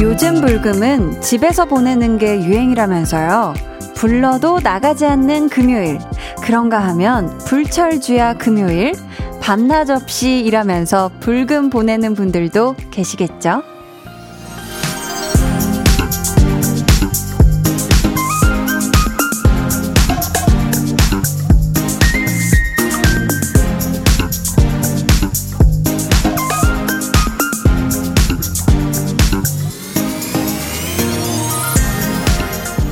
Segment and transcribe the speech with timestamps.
[0.00, 3.54] 요즘 불금은 집에서 보내는 게 유행이라면서요.
[3.94, 5.98] 불러도 나가지 않는 금요일.
[6.42, 8.94] 그런가 하면 불철주야 금요일.
[9.40, 13.62] 밤낮 없이 일하면서 불금 보내는 분들도 계시겠죠?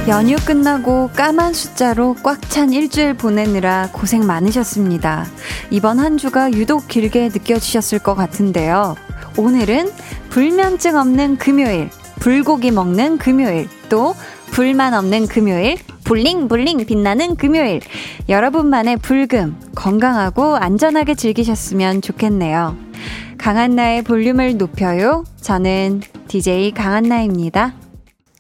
[0.09, 5.27] 연휴 끝나고 까만 숫자로 꽉 찬 일주일 보내느라 고생 많으셨습니다.
[5.71, 8.97] 이번 한 주가 유독 길게 느껴지셨을 것 같은데요.
[9.37, 9.91] 오늘은
[10.31, 14.15] 불면증 없는 금요일, 불고기 먹는 금요일, 또
[14.51, 17.81] 불만 없는 금요일, 블링블링 빛나는 금요일.
[18.29, 22.77] 여러분만의 불금, 건강하고 안전하게 즐기셨으면 좋겠네요.
[23.37, 25.25] 강한나의 볼륨을 높여요.
[25.41, 27.75] 저는 DJ 강한나입니다.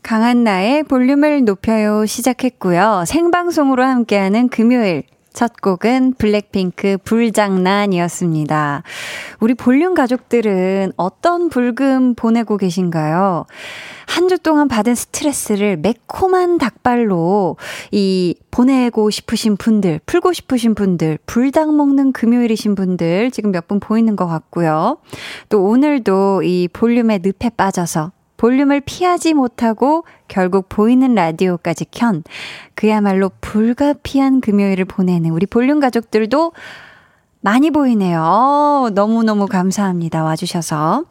[0.02, 3.04] 강한나의 볼륨을 높여요 시작했고요.
[3.06, 5.04] 생방송으로 함께하는 금요일.
[5.38, 8.82] 첫 곡은 블랙핑크 불장난이었습니다.
[9.38, 13.46] 우리 볼륨 가족들은 어떤 불금 보내고 계신가요?
[14.08, 17.56] 한 주 동안 받은 스트레스를 매콤한 닭발로
[17.92, 24.16] 이 보내고 싶으신 분들, 풀고 싶으신 분들, 불닭 먹는 금요일이신 분들 지금 몇 분 보이는
[24.16, 24.98] 것 같고요.
[25.50, 32.22] 또 오늘도 이 볼륨의 늪에 빠져서 볼륨을 피하지 못하고 결국 보이는 라디오까지 켠
[32.74, 36.52] 그야말로 불가피한 금요일을 보내는 우리 볼륨 가족들도
[37.40, 38.22] 많이 보이네요.
[38.22, 40.24] 어, 너무너무 감사합니다.
[40.24, 41.04] 와주셔서.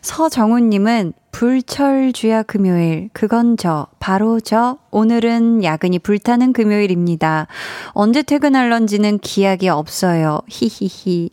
[0.00, 7.46] 서정훈님은 불철주야 금요일, 그건 저, 바로 저, 오늘은 야근이 불타는 금요일입니다.
[7.88, 10.40] 언제 퇴근할런지는 기약이 없어요.
[10.48, 11.30] 히히히.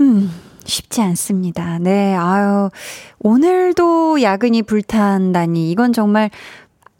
[0.00, 0.30] 음,
[0.64, 1.78] 쉽지 않습니다.
[1.78, 2.70] 네, 아유,
[3.20, 6.30] 오늘도 야근이 불탄다니, 이건 정말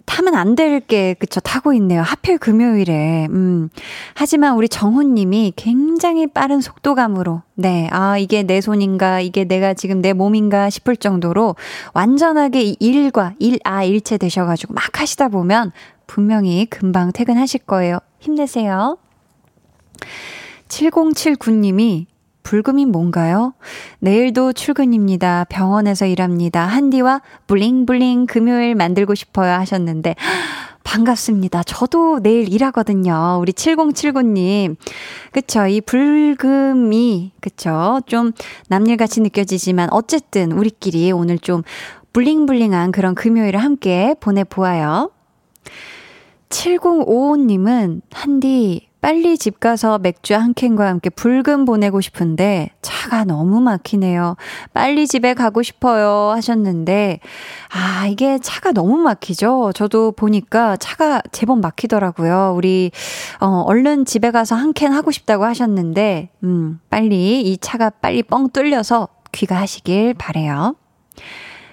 [0.04, 2.02] 타면 안 될 게, 그쵸, 타고 있네요.
[2.02, 3.28] 하필 금요일에.
[3.30, 3.70] 음.
[4.14, 10.12] 하지만 우리 정훈님이 굉장히 빠른 속도감으로, 네, 아, 이게 내 손인가, 이게 내가 지금 내
[10.12, 11.56] 몸인가 싶을 정도로
[11.94, 15.72] 완전하게 일과 일, 아, 일체 되셔가지고 막 하시다 보면
[16.06, 17.98] 분명히 금방 퇴근하실 거예요.
[18.18, 18.98] 힘내세요.
[20.68, 22.06] 7079님이
[22.42, 23.54] 불금이 뭔가요?
[23.98, 25.44] 내일도 출근입니다.
[25.48, 26.66] 병원에서 일합니다.
[26.66, 30.16] 한디와 블링블링 금요일 만들고 싶어요 하셨는데
[30.84, 31.62] 반갑습니다.
[31.62, 33.38] 저도 내일 일하거든요.
[33.40, 34.76] 우리 7079님.
[35.30, 35.66] 그쵸.
[35.66, 38.00] 이 불금이, 그쵸.
[38.06, 38.32] 좀
[38.68, 41.62] 남일같이 느껴지지만 어쨌든 우리끼리 오늘 좀
[42.12, 45.10] 블링블링한 그런 금요일을 함께 보내보아요.
[46.50, 54.36] 7055님은 한디 빨리 집 가서 맥주 한 캔과 함께 불금 보내고 싶은데 차가 너무 막히네요.
[54.72, 57.18] 빨리 집에 가고 싶어요 하셨는데
[57.74, 59.72] 아, 이게 차가 너무 막히죠.
[59.74, 62.54] 저도 보니까 차가 제법 막히더라고요.
[62.56, 62.92] 우리
[63.40, 68.50] 어 얼른 집에 가서 한 캔 하고 싶다고 하셨는데 음, 빨리 이 차가 빨리 뻥
[68.50, 70.76] 뚫려서 귀가하시길 바래요.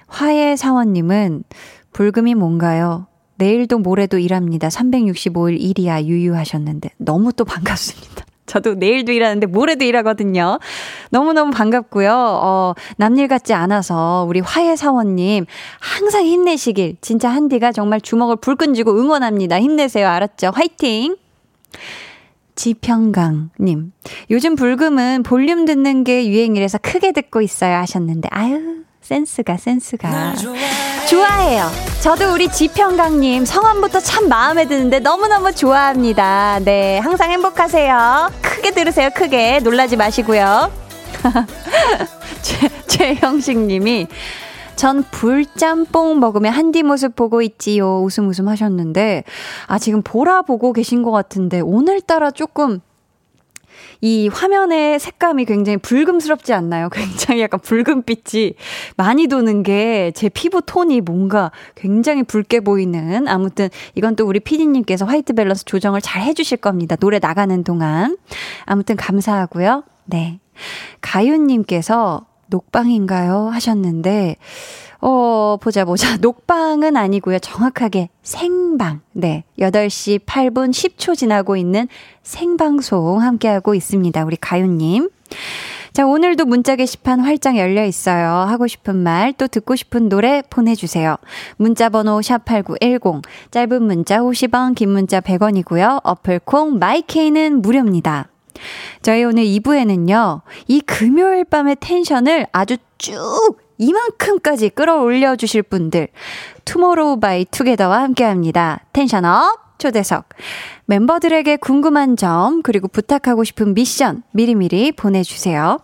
[0.08, 1.44] 화해 사원님은
[1.92, 3.06] 불금이 뭔가요?
[3.40, 4.68] 내일도 모레도 일합니다.
[4.68, 8.26] 365일 일이야 유유하셨는데 너무 또 반갑습니다.
[8.44, 10.58] 저도 내일도 일하는데 모레도 일하거든요.
[11.10, 12.12] 너무너무 반갑고요.
[12.12, 15.46] 어, 남일 같지 않아서 우리 화해 사원님
[15.78, 19.60] 항상 힘내시길 진짜 한디가 정말 주먹을 불끈 쥐고 응원합니다.
[19.60, 20.06] 힘내세요.
[20.08, 20.50] 알았죠?
[20.52, 21.16] 화이팅!
[22.56, 23.92] 지평강님.
[24.30, 30.36] 요즘 불금은 볼륨 듣는 게 유행이라서 크게 듣고 있어요 하셨는데, 아유, 센스가, 센스가.
[31.08, 31.68] 좋아해요.
[32.00, 36.60] 저도 우리 지평강님 성함부터 참 마음에 드는데 너무너무 좋아합니다.
[36.60, 38.30] 네, 항상 행복하세요.
[38.40, 39.58] 크게 들으세요, 크게.
[39.64, 40.70] 놀라지 마시고요.
[42.42, 44.06] 최, 최형식 님이
[44.76, 48.02] 전 불짬뽕 먹으며 한디 모습 보고 있지요.
[48.04, 49.24] 웃음 웃음 하셨는데,
[49.66, 52.78] 아, 지금 보라 보고 계신 것 같은데, 오늘따라 조금
[54.00, 56.88] 이 화면의 색감이 굉장히 붉음스럽지 않나요?
[56.94, 58.54] 굉장히 약간 붉은빛이
[58.96, 65.04] 많이 도는 게 제 피부 톤이 뭔가 굉장히 붉게 보이는 아무튼 이건 또 우리 피디님께서
[65.06, 66.96] 화이트 밸런스 조정을 잘 해주실 겁니다.
[66.96, 68.16] 노래 나가는 동안.
[68.66, 69.84] 아무튼 감사하고요.
[70.04, 70.40] 네.
[71.00, 73.48] 가윤님께서 녹방인가요?
[73.48, 74.36] 하셨는데,
[75.00, 76.16] 어, 보자, 보자.
[76.20, 77.38] 녹방은 아니고요.
[77.38, 79.00] 정확하게 생방.
[79.12, 79.44] 네.
[79.58, 81.88] 8시 8분 10초 지나고 있는
[82.22, 84.24] 생방송 함께하고 있습니다.
[84.24, 85.08] 우리 가윤님.
[85.92, 88.28] 자, 오늘도 문자 게시판 활짝 열려 있어요.
[88.28, 91.16] 하고 싶은 말, 또 듣고 싶은 노래 보내주세요.
[91.56, 96.00] 문자 번호 샵8910, 짧은 문자 50원, 긴 문자 100원이고요.
[96.04, 98.28] 어플콩, 마이케이는 무료입니다.
[99.02, 106.08] 저희 오늘 2부에는요, 이 금요일 밤의 tension을 아주 쭉 이만큼까지 끌어올려 주실 분들,
[106.66, 108.80] 투모로우 바이 투게더와 함께 합니다.
[108.92, 110.28] tension up 초대석.
[110.84, 115.78] 멤버들에게 궁금한 점, 그리고 부탁하고 싶은 미션 미리미리 보내주세요.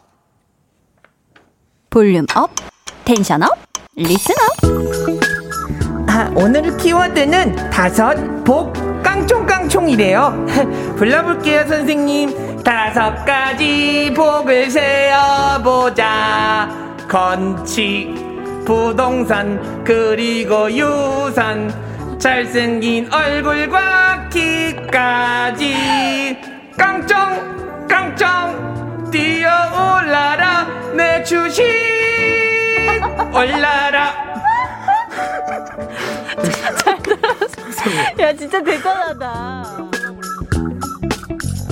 [1.89, 2.51] volume up,
[3.07, 3.57] tension up,
[3.97, 4.51] listen up.
[6.09, 8.15] 아, 오늘 키워드는 다섯,
[8.45, 10.47] 복, 깡총깡총이래요.
[10.99, 12.63] 불러볼게요, 선생님.
[12.63, 16.07] 다섯 가지 복을 세어보자.
[17.09, 18.15] 건치,
[18.65, 21.87] 부동산, 그리고 유산.
[22.19, 25.77] 잘생긴 얼굴과 키까지.
[26.77, 30.67] 깡총, 깡총, 뛰어올라라.
[30.95, 31.63] 내 주식,
[33.33, 34.27] 올라라.
[38.19, 39.77] 야, 진짜 대단하다.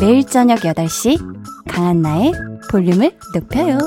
[0.01, 1.19] 매일 저녁 8시,
[1.69, 2.33] 강한나의
[2.71, 3.79] 볼륨을 높여요.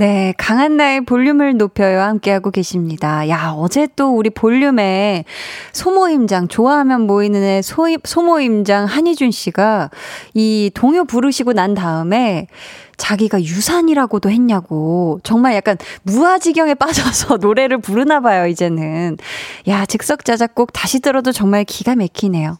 [0.00, 2.00] 네, 강한 나의 볼륨을 높여요.
[2.02, 3.28] 함께하고 계십니다.
[3.28, 5.24] 야, 어제 또 우리 볼륨에
[5.72, 9.90] 소모임장, 좋아하면 모이는 애 소, 소모임장 한희준 씨가
[10.34, 12.46] 이 동요 부르시고 난 다음에
[12.96, 15.18] 자기가 유산이라고도 했냐고.
[15.24, 19.16] 정말 약간 무아지경에 빠져서 노래를 부르나 봐요, 이제는.
[19.66, 22.56] 야, 즉석 자작곡 다시 들어도 정말 기가 막히네요.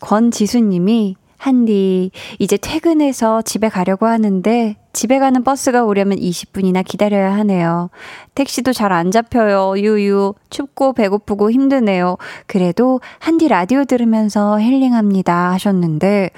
[0.00, 7.90] 권지수님이 한디, 이제 퇴근해서 집에 가려고 하는데 집에 가는 버스가 오려면 20분이나 기다려야 하네요.
[8.34, 9.74] 택시도 잘 안 잡혀요.
[9.76, 10.32] 유유.
[10.48, 12.16] 춥고 배고프고 힘드네요.
[12.46, 15.52] 그래도 한디 라디오 들으면서 힐링합니다.
[15.52, 16.30] 하셨는데,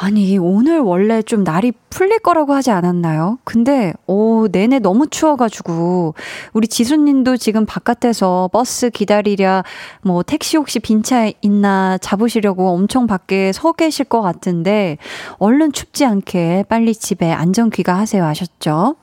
[0.00, 3.38] 아니, 오늘 원래 좀 날이 풀릴 거라고 하지 않았나요?
[3.42, 6.14] 근데, 오, 내내 너무 추워가지고,
[6.52, 9.64] 우리 지수님도 지금 바깥에서 버스 기다리랴,
[10.02, 14.98] 뭐, 택시 혹시 빈차 있나 잡으시려고 엄청 밖에 서 계실 것 같은데,
[15.38, 18.24] 얼른 춥지 않게 빨리 집에 안전 귀가하세요.
[18.24, 18.94] 아셨죠?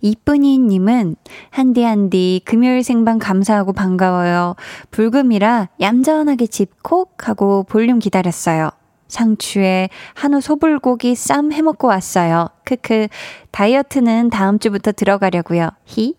[0.00, 1.14] 이쁜이님은
[1.50, 4.56] 한디 한디 금요일 생방 감사하고 반가워요.
[4.90, 8.70] 불금이라 얌전하게 집콕 하고 볼륨 기다렸어요.
[9.10, 12.48] 상추에 한우 소불고기 쌈 해먹고 왔어요.
[12.64, 13.08] 크크.
[13.50, 15.70] 다이어트는 다음 주부터 들어가려고요.
[15.84, 16.14] 히.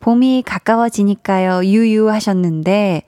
[0.00, 1.64] 봄이 가까워지니까요.
[1.64, 3.02] 유유 하셨는데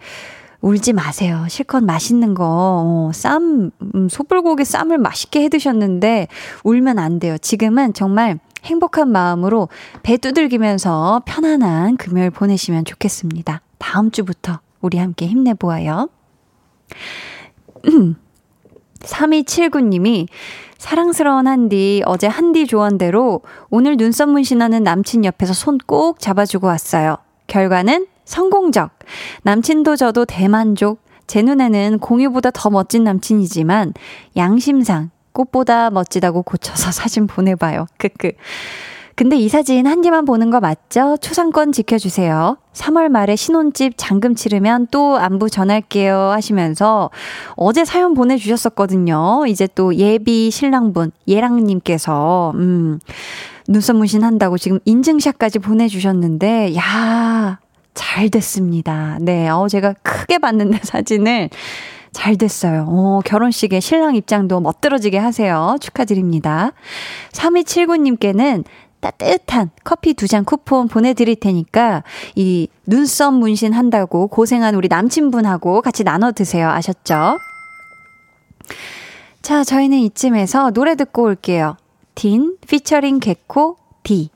[0.60, 1.46] 울지 마세요.
[1.48, 6.28] 실컷 맛있는 거, 어, 쌈, 음, 소불고기 쌈을 맛있게 해 드셨는데
[6.64, 7.38] 울면 안 돼요.
[7.38, 9.68] 지금은 정말 행복한 마음으로
[10.02, 13.62] 배 두들기면서 편안한 금요일 보내시면 좋겠습니다.
[13.78, 16.10] 다음 주부터 우리 함께 힘내보아요.
[19.02, 19.06] 음.
[19.06, 20.28] 3279님이
[20.78, 27.16] 사랑스러운 한디, 어제 한디 조언대로 오늘 눈썹 문신하는 남친 옆에서 손 꼭 잡아주고 왔어요.
[27.46, 28.90] 결과는 성공적.
[29.42, 31.02] 남친도 저도 대만족.
[31.26, 33.92] 제 눈에는 공유보다 더 멋진 남친이지만
[34.36, 37.86] 양심상 꽃보다 멋지다고 고쳐서 사진 보내봐요.
[37.98, 38.32] 크크.
[39.20, 41.18] 근데 이 사진 한디만 보는 거 맞죠?
[41.20, 42.56] 초상권 지켜주세요.
[42.72, 47.10] 3월 말에 신혼집 잔금 치르면 또 안부 전할게요 하시면서
[47.54, 49.44] 어제 사연 보내주셨었거든요.
[49.46, 52.98] 이제 또 예비 신랑분, 예랑님께서, 음,
[53.68, 57.58] 눈썹 문신 한다고 지금 인증샷까지 보내주셨는데, 야,
[57.92, 59.18] 잘 됐습니다.
[59.20, 61.50] 네, 어, 제가 크게 봤는데 사진을.
[62.12, 62.86] 잘 됐어요.
[62.88, 65.76] 어, 결혼식에 신랑 입장도 멋들어지게 하세요.
[65.80, 66.72] 축하드립니다.
[67.32, 68.64] 3279님께는
[69.00, 72.04] 따뜻한 커피 두 잔 쿠폰 보내드릴 테니까
[72.36, 76.68] 이 눈썹 문신 한다고 고생한 우리 남친분하고 같이 나눠 드세요.
[76.68, 77.38] 아셨죠?
[79.42, 81.76] 자, 저희는 이쯤에서 노래 듣고 올게요.
[82.14, 84.30] 딘 피처링 개코 디.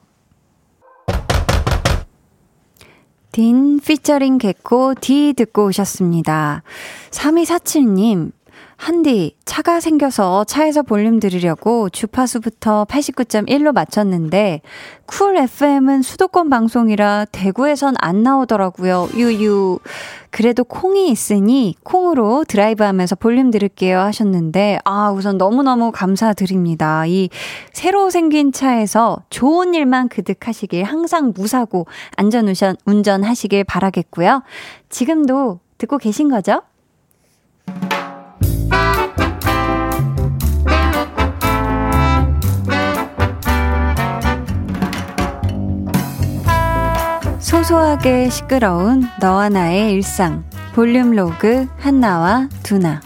[3.32, 6.62] 딘 피처링 개코 D 듣고 오셨습니다.
[7.10, 8.30] 3247님,
[8.76, 14.62] 한디, 차가 생겨서 차에서 볼륨 들으려고 주파수부터 89.1로 맞췄는데,
[15.06, 19.08] Cool FM은 수도권 방송이라 대구에선 안 나오더라고요.
[19.14, 19.78] 유유.
[20.30, 27.06] 그래도 콩이 있으니 콩으로 드라이브 하면서 볼륨 들을게요 하셨는데, 아, 우선 너무너무 감사드립니다.
[27.06, 27.30] 이
[27.72, 32.52] 새로 생긴 차에서 좋은 일만 그득하시길 항상 무사고 안전
[32.84, 34.42] 운전하시길 바라겠고요.
[34.88, 36.62] 지금도 듣고 계신 거죠?
[47.54, 50.44] 소소하게 시끄러운 너와 나의 일상.
[50.74, 53.00] 볼륨 로그 한나와 두나.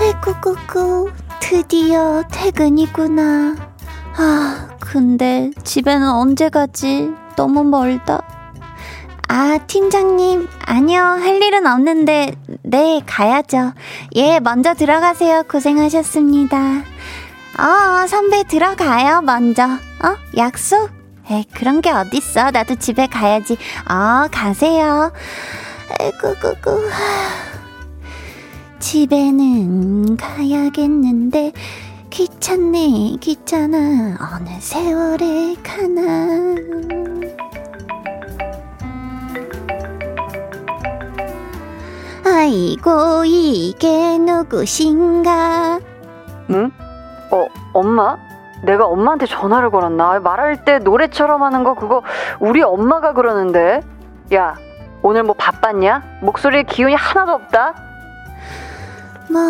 [0.00, 1.10] 에구구구
[1.40, 3.54] 드디어 퇴근이구나.
[4.16, 7.10] 아 근데 집에는 언제 가지?
[7.36, 8.22] 너무 멀다.
[9.28, 13.72] 아, 팀장님, 아니요, 할 일은 없는데, 네, 가야죠.
[14.16, 15.44] 예, 먼저 들어가세요.
[15.44, 16.56] 고생하셨습니다.
[17.58, 19.64] 어, 선배 들어가요, 먼저.
[19.64, 20.90] 어, 약속?
[21.30, 22.50] 에 그런 게 어딨어.
[22.52, 23.56] 나도 집에 가야지.
[23.88, 25.10] 어, 가세요.
[26.00, 26.90] 에구구구.
[28.78, 31.52] 집에는 가야겠는데,
[32.10, 33.78] 귀찮네, 귀찮아.
[33.78, 36.54] 어느 세월에 가나.
[42.34, 45.78] 아이고, 이게 누구신가?
[46.50, 46.72] 응?
[47.30, 48.16] 어, 엄마?
[48.64, 50.18] 내가 엄마한테 전화를 걸었나?
[50.18, 52.02] 말할 때 노래처럼 하는 거 그거
[52.40, 53.82] 우리 엄마가 그러는데.
[54.34, 54.56] 야,
[55.02, 56.02] 오늘 뭐 바빴냐?
[56.22, 57.74] 목소리에 기운이 하나도 없다?
[59.30, 59.40] 뭐,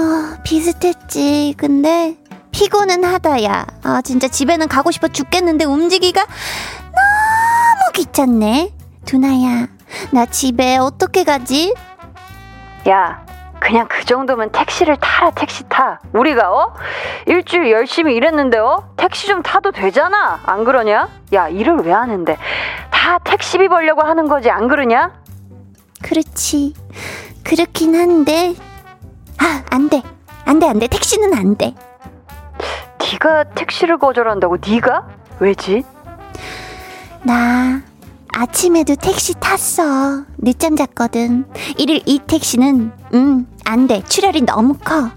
[0.42, 1.54] 비슷했지.
[1.56, 2.18] 근데,
[2.50, 3.64] 피곤은 하다, 야.
[3.82, 8.74] 아, 진짜 집에는 가고 싶어 죽겠는데 움직이가 너무 귀찮네.
[9.06, 9.68] 두나야,
[10.12, 11.74] 나 집에 어떻게 가지?
[12.88, 13.24] 야,
[13.60, 16.00] 그냥 그 정도면 택시를 타라 택시 타.
[16.12, 16.74] 우리가 어?
[17.26, 18.90] 일주일 열심히 일했는데 어?
[18.96, 20.40] 택시 좀 타도 되잖아.
[20.44, 21.08] 안 그러냐?
[21.32, 22.36] 야 일을 왜 하는데?
[22.90, 25.12] 다 택시비 벌려고 하는 거지 안 그러냐?
[26.02, 26.74] 그렇지.
[27.42, 28.54] 그렇긴 한데.
[29.40, 30.02] 아 안 돼.
[30.44, 30.86] 안 돼 안 돼.
[30.86, 31.74] 택시는 안 돼.
[33.00, 35.06] 네가 택시를 거절한다고 네가?
[35.40, 35.84] 왜지?
[37.22, 37.80] 나
[38.36, 40.24] 아침에도 택시 탔어.
[40.38, 41.44] 늦잠 잤거든.
[41.78, 44.02] 일일 이 택시는, 음, 안 돼.
[44.02, 45.10] 출혈이 너무 커.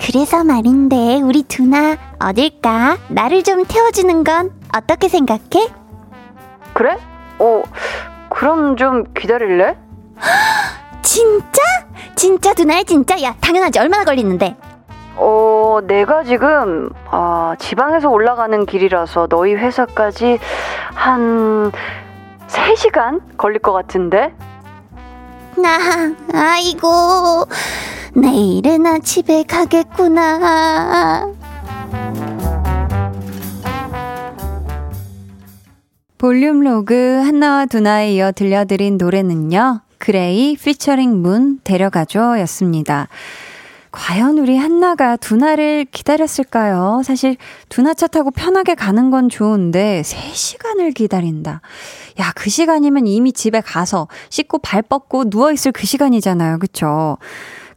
[0.00, 2.98] 그래서 말인데, 우리 두나, 어딜까?
[3.08, 5.68] 나를 좀 태워주는 건 어떻게 생각해?
[6.72, 6.96] 그래?
[7.40, 7.62] 어,
[8.30, 9.76] 그럼 좀 기다릴래?
[11.02, 11.60] 진짜?
[12.14, 13.20] 진짜 두나야, 진짜?
[13.22, 13.80] 야, 당연하지.
[13.80, 14.56] 얼마나 걸리는데?
[15.20, 20.38] 어, 내가 지금, 아, 지방에서 올라가는 길이라서 너희 회사까지
[20.94, 21.72] 한
[22.46, 24.32] 3시간 걸릴 것 같은데?
[25.56, 25.78] 나,
[26.32, 27.46] 아이고,
[28.14, 31.26] 내일은 나 집에 가겠구나.
[36.16, 39.80] 볼륨 로그 한나와 두나에 이어 들려드린 노래는요.
[39.98, 43.08] 그레이 피처링 문 데려가줘 였습니다.
[43.90, 47.02] 과연 우리 한나가 두나를 기다렸을까요?
[47.04, 47.36] 사실
[47.68, 51.60] 두나차 타고 편하게 가는 건 좋은데 3시간을 기다린다.
[52.20, 56.58] 야, 그 시간이면 이미 집에 가서 씻고 발 뻗고 누워 있을 그 시간이잖아요.
[56.58, 57.18] 그쵸?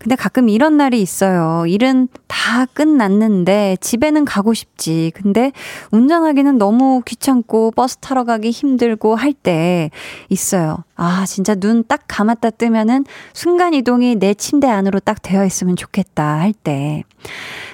[0.01, 1.65] 근데 가끔 이런 날이 있어요.
[1.67, 5.11] 일은 다 끝났는데 집에는 가고 싶지.
[5.13, 5.51] 근데
[5.91, 9.91] 운전하기는 너무 귀찮고 버스 타러 가기 힘들고 할 때
[10.29, 10.83] 있어요.
[10.95, 16.23] 아, 진짜 눈 딱 감았다 뜨면은 순간 이동이 내 침대 안으로 딱 되어 있으면 좋겠다
[16.39, 17.03] 할 때.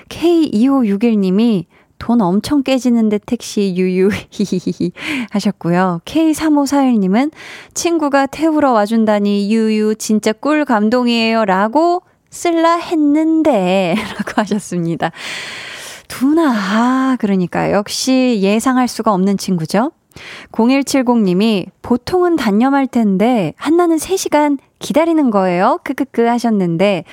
[0.10, 1.66] K2561님이
[2.00, 4.10] 돈 엄청 깨지는데 택시 유유
[5.32, 6.02] 하셨고요.
[6.06, 7.32] K3541님은
[7.74, 15.12] 친구가 태우러 와준다니 유유 진짜 꿀 감동이에요 라고 쓸라 했는데 라고 하셨습니다.
[16.08, 19.92] 두나, 아, 그러니까 역시 예상할 수가 없는 친구죠.
[20.52, 25.80] 0170님이 보통은 단념할 텐데 한나는 3시간 기다리는 거예요.
[25.84, 27.04] 크크크 하셨는데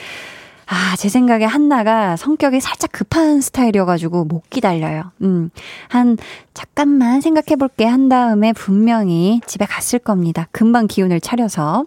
[0.67, 5.13] 아, 제 생각에 한나가 성격이 살짝 급한 스타일이어가지고 못 기다려요.
[5.23, 5.51] 음,
[5.89, 6.17] 한,
[6.55, 10.49] 잠깐만 생각해 볼게 한 다음에 분명히 집에 갔을 겁니다.
[10.53, 11.85] 금방 기운을 차려서.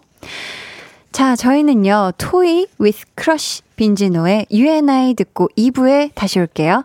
[1.18, 6.84] 자, 저희는요, 토이 with crush 빈지노의 UNI 듣고 2부에 다시 올게요.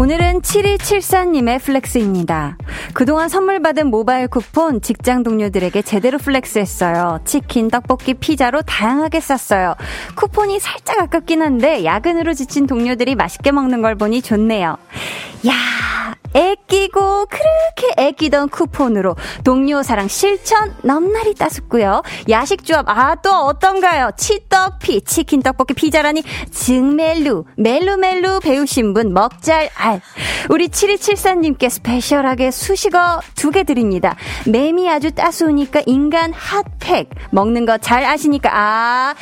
[0.00, 2.56] 오늘은 7274님의 flex입니다.
[2.94, 7.22] 그동안 선물 받은 모바일 쿠폰 직장 동료들에게 제대로 플렉스했어요.
[7.24, 9.74] 치킨, 떡볶이, 피자로 다양하게 쌌어요.
[10.14, 14.76] 쿠폰이 살짝 아깝긴 한데 야근으로 지친 동료들이 맛있게 먹는 걸 보니 좋네요.
[15.48, 22.02] 야, 액 아끼고 그렇게 애끼던 쿠폰으로 동료 사랑 실천 넘나리 따숩고요.
[22.28, 24.10] 야식 조합 아 또 어떤가요?
[24.16, 30.00] 치떡피 치킨 떡볶이 피자라니 증멜루 멜루멜루 배우신 분 먹잘 알.
[30.50, 34.14] 우리 7274님께 special하게 수식어 두 개 드립니다.
[34.46, 39.14] 맴이 아주 따스우니까 인간 핫팩 먹는 거 잘 아시니까 아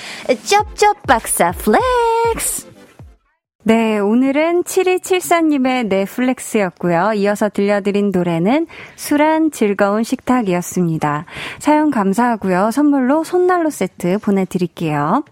[0.45, 2.76] 쩝쩝 박사 flex.
[3.69, 7.15] 네, 오늘은 7274님의 넷flex였고요.
[7.15, 11.25] 이어서 들려드린 노래는 술한 즐거운 식탁이었습니다.
[11.59, 12.71] 사연 감사하고요.
[12.71, 15.25] 선물로 손난로 세트 보내드릴게요.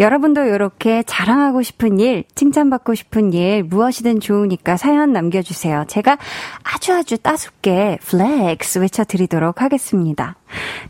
[0.00, 5.86] 여러분도 이렇게 자랑하고 싶은 일, 칭찬받고 싶은 일, 무엇이든 좋으니까 사연 남겨주세요.
[5.88, 6.18] 제가
[6.62, 10.36] 아주 아주 따숩게 flex 외쳐드리도록 하겠습니다.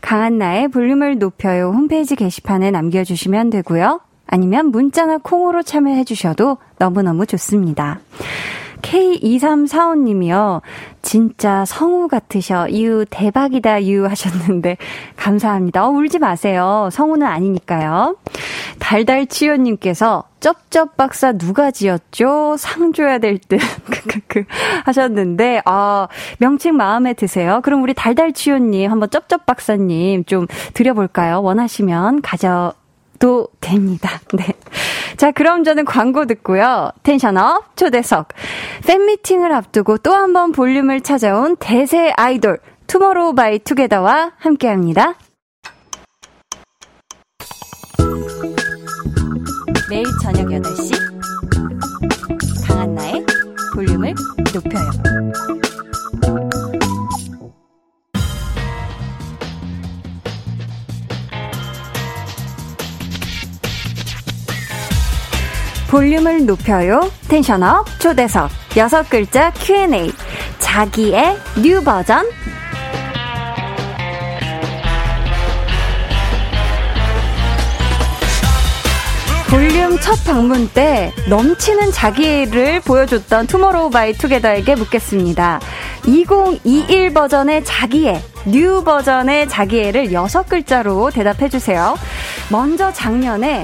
[0.01, 4.01] 강한나의 볼륨을 높여요 홈페이지 게시판에 남겨주시면 되고요.
[4.33, 7.99] 아니면 문자나 콩으로 참여해 주셔도 너무너무 좋습니다.
[8.81, 10.61] K2345님이요.
[11.03, 12.67] 진짜 성우 같으셔.
[12.71, 14.77] 유, 대박이다, 유 하셨는데,
[15.15, 15.85] 감사합니다.
[15.85, 16.89] 어, 울지 마세요.
[16.91, 18.17] 성우는 아니니까요.
[18.79, 22.55] 달달치요님께서, 쩝쩝 박사 누가 지었죠?
[22.57, 23.59] 상 줘야 될 듯.
[24.85, 26.07] 하셨는데, 아,
[26.39, 27.61] 명칭 마음에 드세요?
[27.63, 31.43] 그럼 우리 달달치요님, 한번 쩝쩝 박사님 좀 드려볼까요?
[31.43, 32.73] 원하시면 가져,
[33.23, 34.19] 도 됩니다.
[34.35, 34.45] 네.
[35.15, 36.91] 자, 그럼 저는 광고 듣고요.
[37.03, 38.27] tension up 초대석.
[38.85, 45.15] 팬미팅을 앞두고 또 한 번 볼륨을 찾아온 대세 아이돌 투모로우 바이 투게더와 함께 합니다.
[49.89, 50.91] 매일 저녁 8시
[52.67, 53.25] 강한나의
[53.73, 54.13] 볼륨을
[54.53, 55.62] 높여요.
[65.93, 67.11] 볼륨을 높여요.
[67.27, 70.11] 텐션업 초대석 여섯 글자 Q&A
[70.57, 72.25] 자기의 뉴 버전
[79.51, 85.59] 볼륨 첫 방문 때 넘치는 자기애를 보여줬던 투모로우 바이 투게더에게 묻겠습니다.
[86.07, 91.95] 2021 버전의 자기애, new 버전의 자기애를 여섯 글자로 대답해주세요.
[92.49, 93.63] 먼저 작년에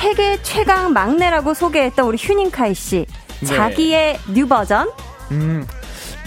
[0.00, 3.04] 세계 최강 막내라고 소개했던 우리 휴닝카이 씨.
[3.40, 3.46] 네.
[3.46, 4.88] 자기애 new 버전?
[5.32, 5.66] 음,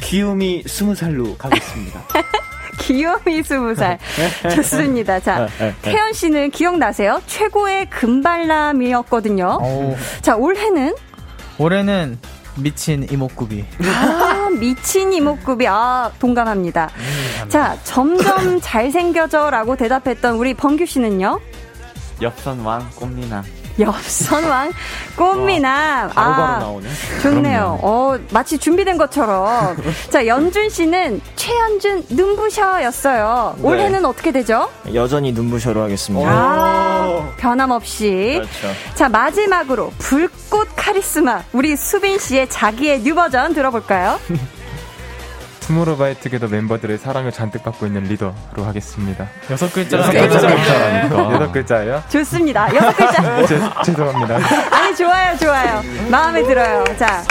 [0.02, 2.02] 귀요미 스무 살로 가겠습니다.
[2.80, 3.98] 귀요미 스무 살.
[4.56, 5.20] 좋습니다.
[5.22, 7.22] 자, 네, 네, 태연 씨는 기억나세요?
[7.28, 9.60] 최고의 금발남이었거든요.
[9.62, 9.96] 오.
[10.22, 10.94] 자, 올해는?
[11.58, 12.20] 올해는
[12.58, 13.66] 미친 이목구비.
[13.86, 15.66] 아, 미친 이목구비.
[15.68, 16.90] 아, 동감합니다.
[16.96, 21.40] 음, 자, 점점 잘생겨져라고 대답했던 우리 범규 씨는요?
[22.22, 23.61] 엽선왕 꽃미남.
[23.80, 24.72] 엽선왕
[25.16, 26.10] 꽃미남.
[26.10, 26.88] 어, 바로바로 아, 나오네.
[27.22, 27.80] 좋네요.
[27.82, 29.78] 어, 마치 준비된 것처럼.
[30.10, 33.56] 자, 연준 씨는 최연준 눈부셔였어요.
[33.58, 33.64] 네.
[33.68, 34.70] 올해는 어떻게 되죠?
[34.94, 36.30] 여전히 눈부셔로 하겠습니다.
[36.32, 38.34] 아, 변함없이.
[38.36, 38.78] 그렇죠.
[38.96, 41.44] 자, 마지막으로 불꽃 카리스마.
[41.54, 44.20] 우리 수빈 씨의 자기애 new 버전 들어볼까요?
[45.72, 49.30] 투모로우바이투게더 멤버들의 사랑을 잔뜩 받고 있는 리더로 하겠습니다.
[49.50, 49.98] 여섯 글자.
[49.98, 51.10] 여섯 글자.
[51.10, 52.04] 여섯 글자예요?
[52.10, 52.76] 좋습니다.
[52.76, 53.46] 여섯 글자.
[53.48, 54.40] 제, 죄송합니다.
[54.72, 55.82] 아니 좋아요, 좋아요.
[56.10, 56.84] 마음에 들어요.
[56.98, 57.24] 자.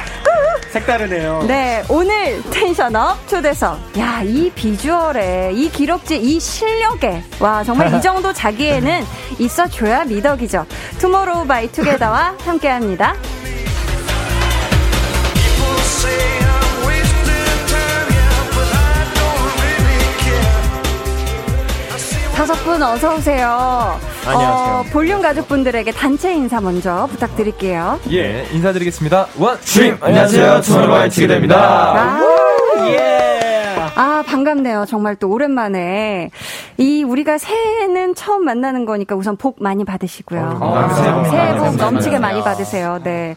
[0.71, 1.45] 색다르네요.
[1.49, 3.99] 네, 오늘 tension up 초대석.
[3.99, 7.25] 야, 이 비주얼에, 이 기럭지, 이 실력에.
[7.41, 9.05] 와, 정말 이 정도 자기애는
[9.41, 10.65] 있어줘야 미덕이죠.
[10.99, 13.15] 투모로우 바이 투게더와 함께 합니다.
[22.41, 24.01] 다섯 분 어서 오세요.
[24.27, 24.75] 안녕하세요.
[24.79, 28.01] 어, 볼륨 가족분들에게 단체 인사 먼저 부탁드릴게요.
[28.13, 29.27] 예, 인사드리겠습니다.
[29.37, 30.63] 원, 슈 안녕하세요.
[30.63, 32.19] 투모로우바이 투게더입니다.
[33.97, 34.01] 예.
[34.01, 34.87] 아, 반갑네요.
[34.87, 36.31] 정말 또 오랜만에.
[36.79, 40.59] 이, 우리가 새해는 처음 만나는 거니까 우선 복 많이 받으시고요.
[40.61, 43.01] 어, 아, 새해 복, 새해 복 넘치게 많이 받으세요.
[43.03, 43.37] 네.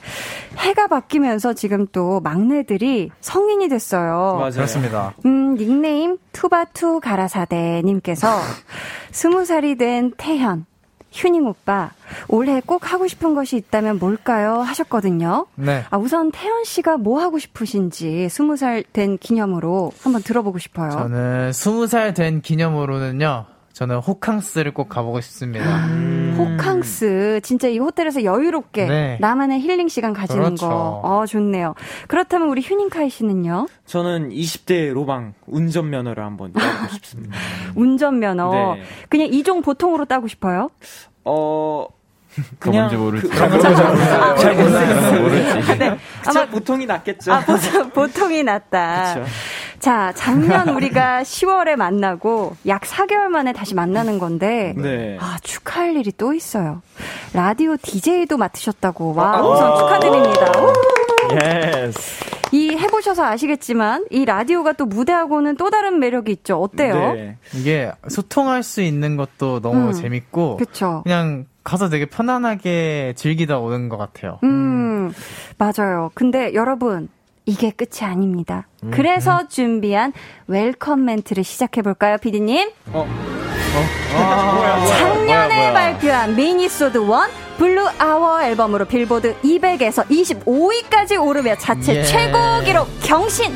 [0.58, 4.36] 해가 바뀌면서 지금 또 막내들이 성인이 됐어요.
[4.40, 4.52] 맞아요.
[4.52, 5.14] 그렇습니다.
[5.26, 8.28] 음, 닉네임 투바투 가라사대님께서
[9.12, 10.66] 스무 살이 된 태현.
[11.14, 11.92] 휴닝 오빠,
[12.28, 14.62] 올해 꼭 하고 싶은 것이 있다면 뭘까요?
[14.62, 15.46] 하셨거든요.
[15.56, 15.84] 네.
[15.90, 20.90] 아, 우선 태연 씨가 뭐 하고 싶으신지 스무 살된 기념으로 한번 들어보고 싶어요.
[20.90, 23.46] 저는 스무 살된 기념으로는요.
[23.74, 25.86] 저는 호캉스를 꼭 가보고 싶습니다.
[25.88, 26.36] 음.
[26.38, 27.42] 호캉스.
[27.44, 29.18] 진짜 이 호텔에서 여유롭게 네.
[29.20, 30.68] 나만의 힐링 시간 가지는 그렇죠.
[30.70, 31.02] 거.
[31.04, 31.74] 어, 좋네요.
[32.08, 33.68] 그렇다면 우리 휴닝카이 씨는요?
[33.86, 37.36] 저는 20대 로방 운전면허를 한번 따고 싶습니다.
[37.76, 38.76] 운전면허.
[38.76, 38.84] 네.
[39.10, 40.70] 그냥 이종 보통으로 따고 싶어요?
[41.26, 41.88] 어,
[42.60, 43.28] 그냥 뭔지 모르지.
[43.28, 45.20] 그, 잘 모르지.
[45.20, 45.78] 모르지.
[45.80, 45.98] 네.
[46.28, 47.34] 아마 보통이 낫겠죠.
[47.34, 49.16] 아, 보통, 보통이 낫다.
[49.24, 49.26] 그쵸.
[49.84, 55.18] 자, 작년 우리가 10월에 만나고 약 4개월 만에 다시 만나는 건데, 네.
[55.20, 56.82] 아, 축하할 일이 또 있어요.
[57.34, 59.14] 라디오 DJ도 맡으셨다고.
[59.14, 60.52] 와, 우선 축하드립니다.
[61.34, 62.24] yes.
[62.54, 66.62] 이 해보셔서 아시겠지만, 이 라디오가 또 무대하고는 또 다른 매력이 있죠.
[66.62, 66.94] 어때요?
[67.16, 67.38] 네.
[67.54, 69.92] 이게 소통할 수 있는 것도 너무 음.
[69.92, 71.02] 재밌고, 그쵸.
[71.04, 74.40] 그냥 가서 되게 편안하게 즐기다 오는 것 같아요.
[74.44, 75.12] 음,
[75.58, 76.10] 맞아요.
[76.14, 77.10] 근데 여러분,
[77.46, 78.68] 이게 끝이 아닙니다.
[78.84, 78.92] 음.
[78.94, 80.14] 그래서 준비한
[80.48, 82.70] welcome 멘트를 시작해볼까요, 피디님?
[82.94, 83.08] 어.
[84.88, 87.08] 작년에 발표한 minisode 1
[87.58, 92.04] Blue Hour 앨범으로 빌보드 200에서 25위까지 오르며 자체 예.
[92.04, 93.56] 최고 기록 경신!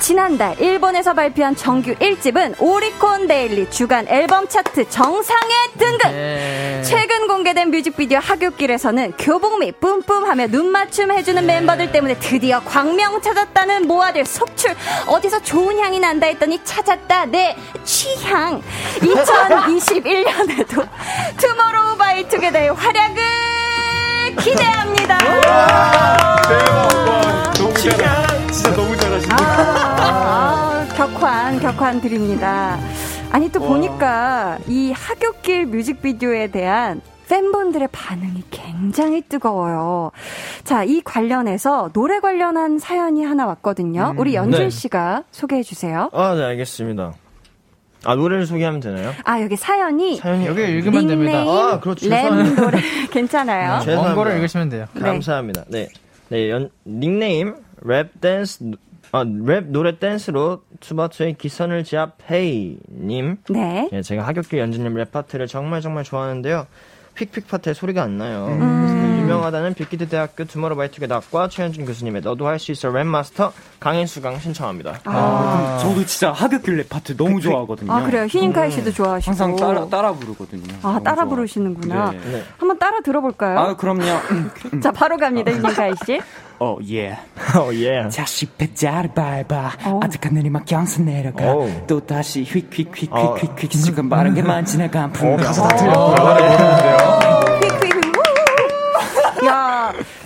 [0.00, 6.10] 지난달 일본에서 발표한 정규 1집은 오리콘 daily 주간 앨범 차트 정상에 등극!
[6.12, 6.82] 예.
[6.84, 14.74] 최근 공개된 뮤직비디오 하굣길에서는 교복미 뿜뿜하며 눈맞춤 해주는 멤버들 때문에 드디어 광명 찾았다는 모아들 속출!
[15.06, 17.26] 어디서 좋은 향이 난다 했더니 찾았다!
[17.26, 18.60] 내 취향!
[19.00, 20.86] 2021년에도
[21.38, 23.22] 투모로우 바이 투게더의 활약을
[24.42, 25.18] 기대합니다.
[27.56, 29.36] 너무 잘, 진짜 너무 잘하신다.
[29.40, 32.78] 아, 격환, 격환 드립니다.
[33.32, 40.12] 아니, 또 보니까 이 하굣길 뮤직비디오에 대한 팬분들의 반응이 굉장히 뜨거워요.
[40.62, 44.14] 자, 이 관련해서 노래 관련한 사연이 하나 왔거든요.
[44.18, 44.70] 우리 연준 네.
[44.70, 46.08] 씨가 소개해 주세요.
[46.12, 47.12] 아, 네, 알겠습니다.
[48.04, 49.12] 아, 노래를 소개하면 되나요?
[49.24, 51.38] 아, 여기 사연이 사연이 여기 읽으면 됩니다.
[51.40, 52.08] 아, 그렇죠.
[52.08, 52.62] 랩 죄송합니다.
[52.62, 52.78] 노래
[53.10, 53.78] 괜찮아요.
[53.78, 53.84] 네.
[53.84, 54.06] 죄송합니다.
[54.06, 54.86] 원고를 읽으시면 돼요.
[54.96, 55.64] 감사합니다.
[55.68, 55.88] 네.
[56.28, 58.64] 네, 연, 닉네임, 랩 댄스,
[59.12, 63.36] 아, 랩 노래 댄스로 투바투의 기선을 제압 헤이님.
[63.50, 63.88] 네.
[63.92, 66.66] 예, 제가 하굣길 연준님 랩 파트를 정말 정말 좋아하는데요.
[67.14, 68.46] 픽픽 파트에 소리가 안 나요.
[68.50, 69.20] 음.
[69.24, 75.00] 유명하다는 빅히트 대학교 투모로우바이투게더과 최연준 교수님의 너도 할 수 있어 랩 마스터 강의 수강 신청합니다.
[75.04, 77.90] 아, 저도 진짜 하굣길 랩 파트 너무 좋아하거든요.
[77.92, 78.24] 아 그래요.
[78.24, 79.30] 휴닝카이 씨도 좋아하시고.
[79.30, 80.74] 항상 따라, 따라 부르거든요.
[80.82, 81.26] 아, 따라 좋아.
[81.26, 82.10] 부르시는구나.
[82.10, 82.18] 네.
[82.32, 82.42] 네.
[82.58, 83.58] 한번 따라 들어볼까요?
[83.60, 84.02] 아, 그럼요.
[84.82, 86.20] 자, 바로 갑니다, 휴닝카이 씨.
[86.60, 87.18] 어, 예.
[87.58, 88.08] 오, 예.
[88.08, 90.00] 다시 배자를 밟아 어.
[90.02, 91.68] 아득한 내리막 경사 내려가 오.
[91.86, 93.68] 또 다시 휙휙휙휙휙휙 어.
[93.68, 97.23] 지금 빠르게만 지나간 풍경 가사 다 휙휙.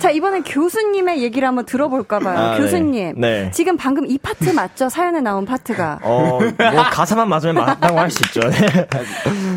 [0.09, 2.35] 자 이번엔 교수님의 얘기를 한번 들어볼까봐요.
[2.39, 2.61] 아, 네.
[2.61, 3.51] 교수님, 네.
[3.51, 4.89] 지금 방금 이 파트 맞죠?
[4.89, 8.39] 사연에 나온 파트가 어, 뭐 가사만 맞으면 맞다고 할 수 있죠.
[8.49, 8.87] 네.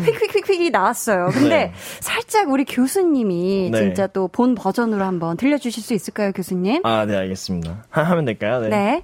[0.05, 1.29] 휙휙휙휙이 나왔어요.
[1.33, 1.73] 근데 네.
[2.01, 3.79] 살짝 우리 교수님이 네.
[3.79, 6.85] 진짜 또 본 버전으로 한번 들려주실 수 있을까요, 교수님?
[6.85, 7.85] 아, 네, 알겠습니다.
[7.89, 8.59] 하, 하면 될까요?
[8.61, 9.01] 네.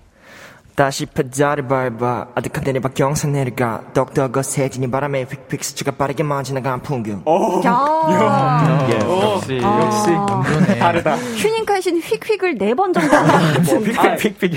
[0.80, 7.22] 다시 페달을 밟아 아득한 내리막 경사 내려가 똑똑 거세지니 바람에 휙휙 스치가 빠르게 만지나간 풍경
[7.66, 8.96] 야, 예.
[8.96, 10.42] 역시 아.
[10.46, 10.80] 그러네.
[10.80, 11.16] 다르다.
[11.18, 14.18] 휴닝카이 씨는 휙휙을 네 번 정도 같은데.
[14.18, 14.52] 픽픽.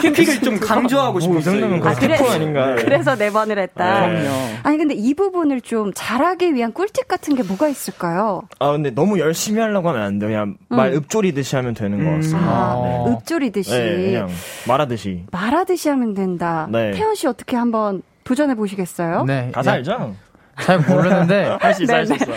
[0.00, 1.80] 픽픽을 좀 강조하고 이 싶었어요.
[1.80, 2.16] 거의 그래.
[2.16, 2.74] 아닌가.
[2.80, 4.06] 그래서 네 번을 했다.
[4.08, 4.28] 그럼요.
[4.62, 8.42] 아니 근데 이 부분을 좀 잘하기 위한 꿀팁 같은 게 뭐가 있을까요?
[8.58, 10.30] 아, 근데 너무 열심히 하려고 하면 안 돼요.
[10.30, 12.48] 그냥 말 읊조리듯이 하면 되는 것 같습니다.
[12.50, 13.18] 아, 어.
[13.18, 14.28] 읊조리듯이 네, 그냥
[14.66, 15.24] 말하듯이.
[15.30, 16.66] 말하 듯이 하면 된다.
[16.70, 16.92] 네.
[16.92, 19.24] 태연 씨 어떻게 한번 도전해 보시겠어요?
[19.24, 19.50] 네.
[19.54, 20.14] 가사 야, 알죠?
[20.60, 22.32] 잘 모르는데, 할 수 있어, 할수 네, 있어.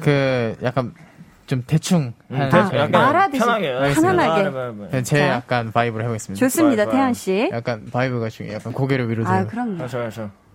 [0.00, 0.92] 그, 약간,
[1.46, 2.12] 좀 대충.
[2.30, 2.78] 음, 한- 대충 네.
[2.78, 3.72] 약간 말하듯이 편하게.
[3.94, 4.30] 편안하게.
[4.30, 5.02] 아, 네, 네, 네.
[5.02, 5.28] 제 자.
[5.28, 6.38] 약간 바이브를 해보겠습니다.
[6.38, 7.50] 좋습니다, 좋아요, 태연 씨.
[7.52, 8.56] 약간 바이브가 중요해요.
[8.56, 9.26] 약간 고개를 위로.
[9.26, 9.82] 아, 그럼요.
[9.82, 10.08] 아, 좋아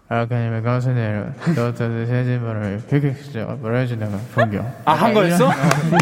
[0.08, 1.24] 아까님의 강선내로
[1.56, 3.12] 너도 세진바를 휘휘
[3.64, 4.72] 말해주다가 풍경.
[4.86, 5.48] 아, 한 거였어?
[5.48, 6.00] 한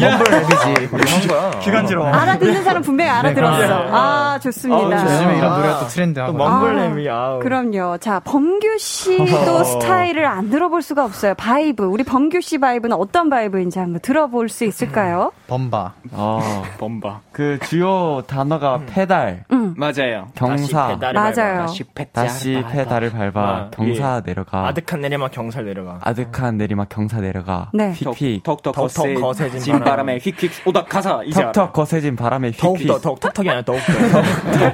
[1.26, 1.50] 거야.
[1.60, 2.08] 기간지러워.
[2.08, 3.58] 알아듣는 사람 분명히 알아들었어.
[3.66, 4.96] 네, 아, 좋습니다.
[4.98, 5.56] 아, 요즘에 이런 아.
[5.56, 6.32] 노래가 또 트렌드하고.
[6.32, 7.38] 또 멈블렘이, 아우.
[7.40, 7.96] 그럼요.
[7.98, 11.32] 자, 범규 씨도 스타일을 안 들어볼 수가 없어요.
[11.34, 11.84] 바이브.
[11.84, 15.32] 우리 범규 씨 바이브는 어떤 바이브인지 한번 들어볼 수 있을까요?
[15.46, 15.92] 범바.
[16.12, 17.20] 아, 범바.
[17.32, 19.74] 그 주요 단어가 페달, 응.
[19.78, 20.28] 맞아요.
[20.34, 21.32] 경사, 다시 페달을 맞아요.
[21.34, 21.66] 밟아.
[21.66, 22.68] 다시 배자를 다시 밟아.
[22.68, 25.98] 페달을 밟아, 아, 경사 내려가, 아득한 내리막 경살 내려가.
[26.02, 27.92] 아득한 내리막 경사 내려가, 네.
[27.92, 30.18] 휙휙, 턱턱 턱턱 거세 거세진 진 바람에.
[30.18, 31.42] 휙휙 오다 가사 이제.
[31.42, 33.92] 턱턱 거세진 바람에 휙휙, 더욱더, 더욱 턱턱이 아니라 더욱더.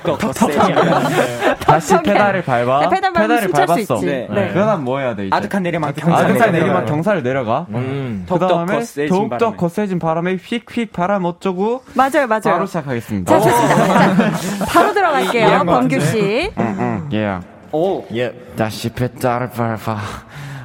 [0.02, 4.00] 턱턱 거세 다시 페달을 밟아, 네, 페달 페달을 밟았어.
[4.00, 4.26] 네.
[4.30, 4.48] 네.
[4.52, 5.36] 그다음 뭐 해야 돼 이제?
[5.36, 6.52] 아득한 내리막 경사 아득한.
[6.52, 7.66] 내리막 경사를 내려가.
[7.70, 8.26] 음.
[8.28, 9.56] 그 다음에 거세진 더욱더 바람에.
[9.56, 12.40] 거세진 바람에 휙휙 바람 어쩌고 맞아요, 맞아요.
[12.44, 13.38] 바로 시작하겠습니다.
[13.38, 14.30] 자, 좋습니다.
[14.30, 16.50] 자, 바로 들어갈게요, 이해한 것 범규 씨.
[16.58, 17.38] 응, 응, 예.
[17.72, 18.32] oh yeah.
[18.56, 19.98] 다시 페달을 밟아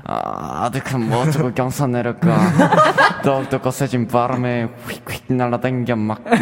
[0.07, 2.37] 아, 아득한 멋지고 경사 내려가
[3.23, 6.31] 더욱더 거세진 바람에 휙휙 날아당겨 막, 막.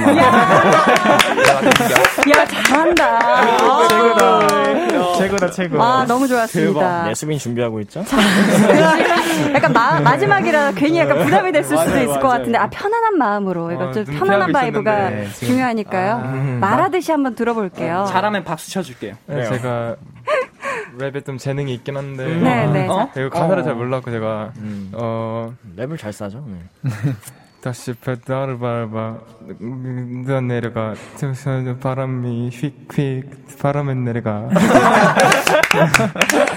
[2.29, 3.19] 야, 잘한다.
[3.63, 5.13] 어.
[5.17, 5.81] 최고다, 최고.
[5.81, 7.05] 아, 너무 좋았습니다.
[7.05, 8.03] 네, 수빈 준비하고 있죠?
[9.55, 12.37] 약간 마, 마지막이라 괜히 약간 부담이 됐을 수도 맞아요, 있을 것 맞아요.
[12.39, 13.71] 같은데, 아, 편안한 마음으로.
[13.71, 15.47] 이거 어, 좀눈 편안한 vibe가 있었는데, 지금.
[15.47, 16.57] 중요하니까요.
[16.59, 18.05] 말하듯이 한번 들어볼게요.
[18.09, 19.13] 잘하면 박수 쳐줄게요.
[19.27, 19.95] 네, 제가
[20.97, 22.87] 랩에 좀 재능이 있긴 한데 네, 네.
[22.87, 23.09] 어?
[23.13, 23.63] 그리고 가사를 어.
[23.63, 24.91] 잘 몰랐고 제가 음.
[24.93, 26.45] 어 랩을 잘 짜죠.
[26.47, 26.57] 네.
[27.63, 29.19] 다시 페달을 밟아
[30.27, 31.31] 너 내려가 저
[31.79, 34.49] 바람이 휙휙 바람에 내려가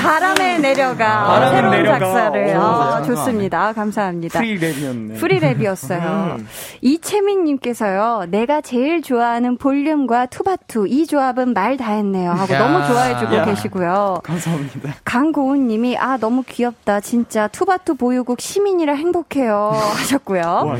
[0.00, 1.24] 바람에 내려가.
[1.24, 1.98] 바람에 새로운 내려가.
[1.98, 2.56] 작사를.
[2.56, 3.06] 오, 아, 네.
[3.06, 3.72] 좋습니다.
[3.72, 4.40] 감사합니다.
[4.40, 5.18] free rap이었네.
[5.20, 6.44] free rap이었어요.
[6.80, 12.32] 이채민님께서요, 내가 제일 좋아하는 볼륨과 투바투, 이 조합은 말 다 했네요.
[12.32, 12.58] 하고 야.
[12.58, 13.44] 너무 좋아해주고 야.
[13.44, 14.18] 계시고요.
[14.24, 14.94] 감사합니다.
[15.04, 16.98] 강고은님이, 아, 너무 귀엽다.
[17.00, 19.70] 진짜 투바투 보유국 시민이라 행복해요.
[19.96, 20.40] 하셨고요.
[20.42, 20.76] 와.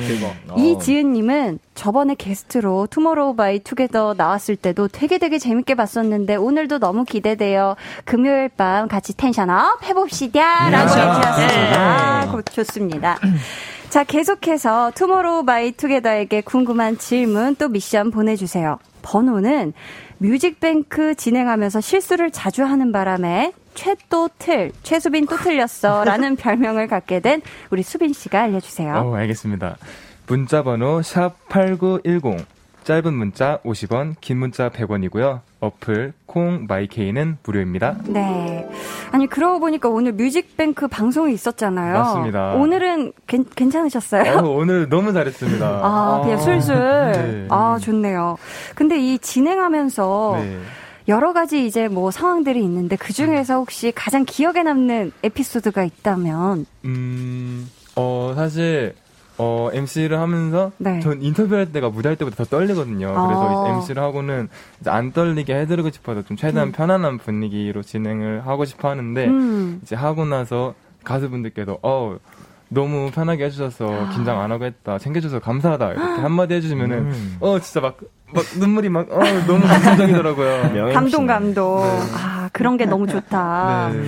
[0.49, 0.57] 어.
[0.59, 7.77] 이지은님은 저번에 게스트로 투모로우 바이 투게더 나왔을 때도 되게 되게 재밌게 봤었는데 오늘도 너무 기대돼요.
[8.05, 10.71] 금요일 밤 같이 tension up 해봅시다.
[10.71, 12.29] 라고 해주셨습니다.
[12.33, 13.19] 고- 좋습니다.
[13.91, 18.81] 자, 계속해서 투모로우 바이 투게더에게 궁금한 질문 또 미션 보내주세요.
[19.03, 19.73] 번호는
[20.19, 27.41] 뮤직뱅크 진행하면서 실수를 자주 하는 바람에 최또 틀, 최수빈 또 틀렸어 라는 별명을 갖게 된
[27.71, 28.95] 우리 수빈 씨가 알려주세요.
[28.97, 29.77] 어 알겠습니다
[30.29, 32.47] 문자 번호 샵 8910
[32.85, 38.69] 짧은 문자 50원 긴 문자 100원이고요 어플 콩 마이케이는 무료입니다 네.
[39.11, 41.95] 아니, 그러고 보니까 오늘 뮤직뱅크 방송이 있었잖아요.
[41.99, 42.53] 맞습니다.
[42.53, 44.39] 오늘은 괜, 괜찮으셨어요?
[44.39, 46.77] 어, 오늘 너무 잘했습니다 아, 그냥 술술.
[46.77, 47.47] 네.
[47.49, 48.37] 아, 좋네요.
[48.75, 50.59] 근데 이 진행하면서 네.
[51.09, 57.71] 여러 가지 이제 뭐 상황들이 있는데 그 중에서 혹시 가장 기억에 남는 에피소드가 있다면 음,
[57.97, 58.95] 어, 사실,
[59.39, 61.01] 어, MC를 하면서, 네.
[61.01, 63.13] 전 인터뷰할 때가 무대할 때보다 더 떨리거든요.
[63.17, 63.27] 아.
[63.27, 64.49] 그래서 MC를 하고는
[64.81, 66.73] 이제 안 떨리게 해드리고 싶어서 좀 최대한 음.
[66.73, 69.81] 편안한 분위기로 진행을 하고 싶어 하는데, 음.
[69.83, 70.75] 이제 하고 나서
[71.05, 72.17] 가수분들께도, 어,
[72.69, 74.99] 너무 편하게 해주셔서 긴장 안 하고 했다.
[74.99, 75.93] 챙겨줘서 감사하다.
[75.93, 77.37] 이렇게 한마디 해주시면은, 음.
[77.41, 77.97] 어, 진짜 막,
[78.35, 80.93] 막 눈물이 막, 어, 너무 감동적이더라고요.
[80.93, 81.27] 감동.
[81.27, 81.83] 감동.
[82.13, 83.91] 아, 그런 게 너무 좋다.
[83.93, 84.03] 네.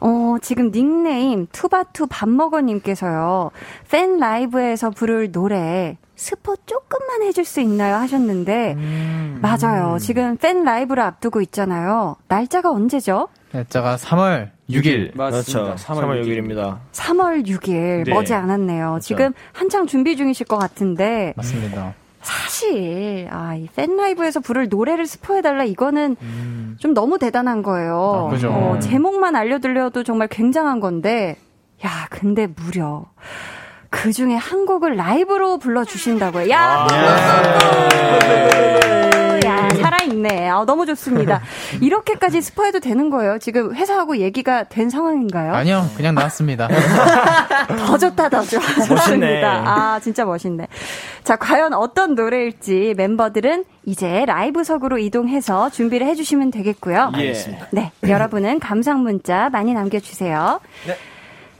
[0.00, 3.50] 어, 지금 닉네임 투바투 밥먹어님께서요.
[3.90, 7.96] 팬 라이브에서 부를 노래 스포 조금만 해줄 수 있나요?
[7.96, 9.38] 하셨는데 음.
[9.42, 9.98] 맞아요.
[9.98, 12.16] 지금 팬 라이브를 앞두고 있잖아요.
[12.28, 13.28] 날짜가 언제죠?
[13.52, 15.12] 날짜가 3월 6일.
[15.14, 15.74] 그렇죠.
[15.76, 16.80] 3월 6일 입니다.
[16.92, 18.12] 3월 6일 네.
[18.12, 18.98] 머지 않았네요.
[19.02, 21.94] 지금 한창 준비 중이실 것 같은데 맞습니다.
[22.60, 26.16] 사실 아, 이 팬 라이브에서 부를 노래를 스포해달라 이거는
[26.78, 28.28] 좀 너무 대단한 거예요.
[28.28, 28.50] 아, 그죠.
[28.50, 31.36] 어, 제목만 알려드려도 정말 굉장한 건데
[31.84, 33.04] 야 근데 무려
[33.90, 36.48] 그 중에 한 곡을 라이브로 불러주신다고요.
[36.48, 37.18] 야, 야
[37.98, 39.05] 살아있
[40.28, 40.48] 네.
[40.48, 41.40] 아, 너무 좋습니다.
[41.80, 43.38] 이렇게까지 스포해도 되는 거예요.
[43.38, 45.54] 지금 회사하고 얘기가 된 상황인가요?
[45.54, 46.68] 아니요, 그냥 나왔습니다.
[47.86, 48.60] 더 좋다, 더 좋아.
[48.60, 48.86] 멋있네.
[48.86, 49.62] 좋습니다.
[49.66, 50.66] 아, 진짜 멋있네.
[51.22, 57.10] 자, 과연 어떤 노래일지 멤버들은 이제 라이브석으로 이동해서 준비를 해주시면 되겠고요.
[57.14, 57.66] 알겠습니다.
[57.70, 60.60] 네, 여러분은 감상 문자 많이 남겨주세요.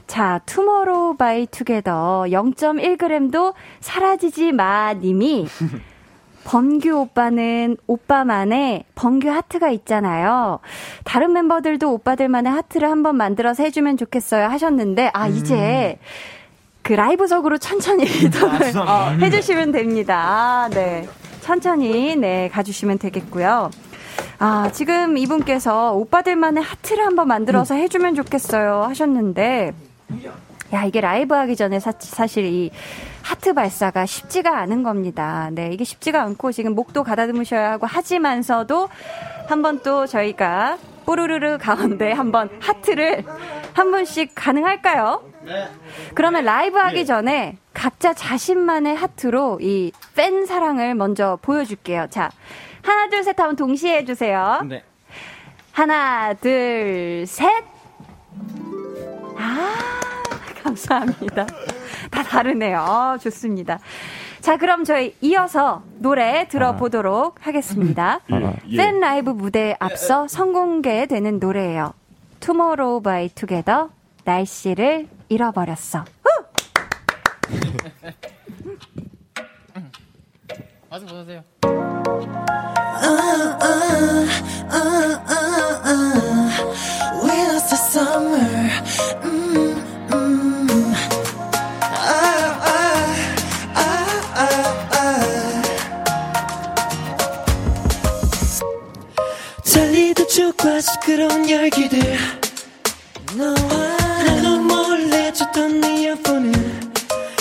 [0.07, 5.47] 자, 투모로우 바이 투게더 0.1g도 사라지지 마 님이
[6.47, 10.59] 번규 오빠는 오빠만의 번규 하트가 있잖아요.
[11.03, 15.99] 다른 멤버들도 오빠들만의 하트를 한번 만들어서 해주면 좋겠어요 하셨는데, 아, 이제
[16.83, 20.15] 그 라이브석으로 천천히 이동을 어, 해주시면 됩니다.
[20.17, 21.05] 아, 네.
[21.41, 23.69] 천천히, 네, 가주시면 되겠고요.
[24.39, 29.73] 아, 지금 이분께서 오빠들만의 하트를 한번 만들어서 해주면 좋겠어요 하셨는데,
[30.73, 32.71] 야, 이게 라이브 하기 전에 사, 사실 이
[33.21, 35.49] 하트 발사가 쉽지가 않은 겁니다.
[35.51, 38.89] 네, 이게 쉽지가 않고 지금 목도 가다듬으셔야 하고 하지만서도
[39.47, 43.23] 한번 또 저희가 뽀르르르 가운데 한번 하트를
[43.73, 45.23] 한 번씩 가능할까요?
[46.13, 52.07] 그러면 라이브 하기 전에 각자 자신만의 하트로 이 팬 사랑을 먼저 보여줄게요.
[52.09, 52.31] 자,
[52.81, 54.63] 하나, 둘, 셋 하면 동시에 해주세요.
[54.67, 54.83] 네.
[55.71, 57.63] 하나, 둘, 셋.
[59.37, 59.75] 아,
[60.67, 61.47] 감사합니다.
[62.11, 62.79] 다 다르네요.
[62.79, 63.79] 아, 좋습니다.
[64.41, 68.19] 자, 그럼 저희 이어서 노래 들어보도록 하겠습니다.
[68.75, 71.93] 팬 라이브 무대에 앞서 선공개되는 노래예요.
[72.39, 73.89] 투모로우 바이 투게더
[74.23, 76.05] 날씨를 잃어버렸어.
[76.23, 76.45] 후!
[80.89, 81.43] 와서 보세요.
[87.23, 88.69] We lost the summer.
[89.23, 89.66] Mm, mm.
[101.07, 102.17] 시끄러운 열기들.
[103.37, 103.55] 너와
[104.25, 106.91] 나도 몰래 줬던 이어폰은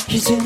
[0.08, 0.36] 이제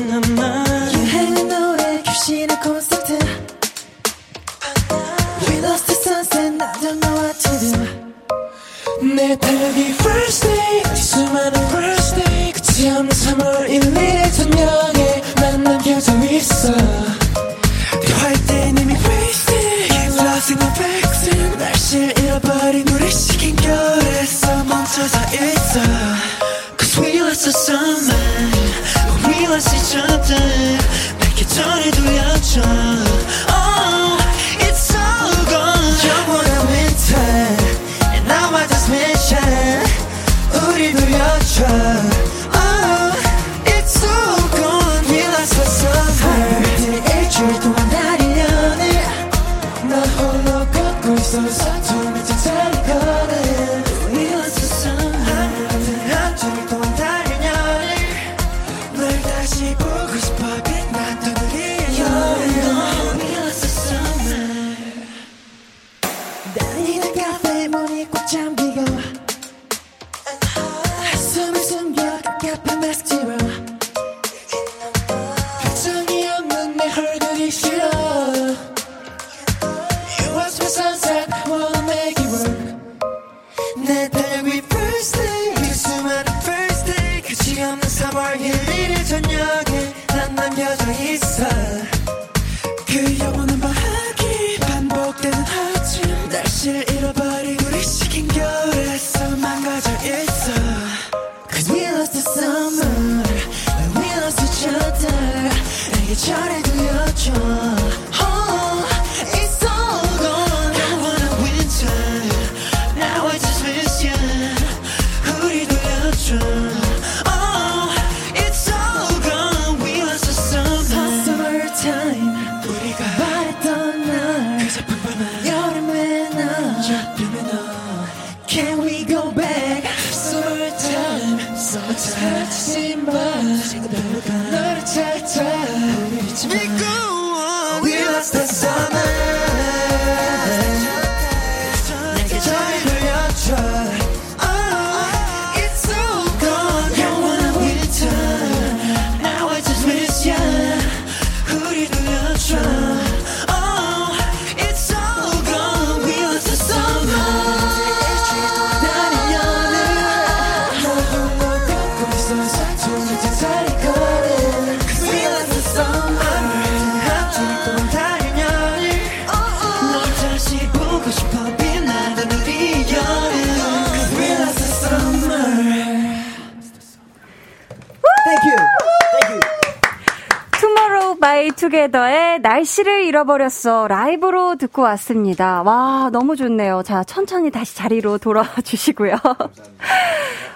[182.71, 185.61] 날씨를 잃어버렸어 라이브로 듣고 왔습니다.
[185.63, 186.83] 와, 너무 좋네요.
[186.85, 189.15] 자, 천천히 다시 자리로 돌아와 주시고요.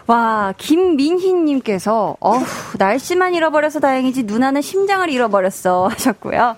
[0.07, 6.57] 와, 김민희님께서, 어후, 날씨만 잃어버려서 다행이지 누나는 심장을 잃어버렸어 하셨고요.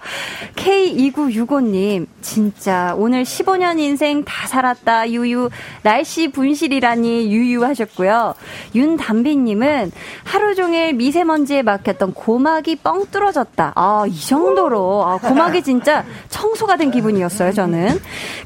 [0.58, 5.50] K2965님, 진짜 오늘 15년 인생 다 살았다, 유유.
[5.82, 8.36] 날씨 분실이라니, 유유 하셨고요.
[8.76, 9.94] 윤담비님은
[10.26, 13.72] 하루 종일 미세먼지에 막혔던 고막이 뻥 뚫어졌다.
[13.76, 15.06] 아, 이 정도로.
[15.06, 18.00] 아, 고막 이 진짜 청소가 된 기분이었어요, 저는.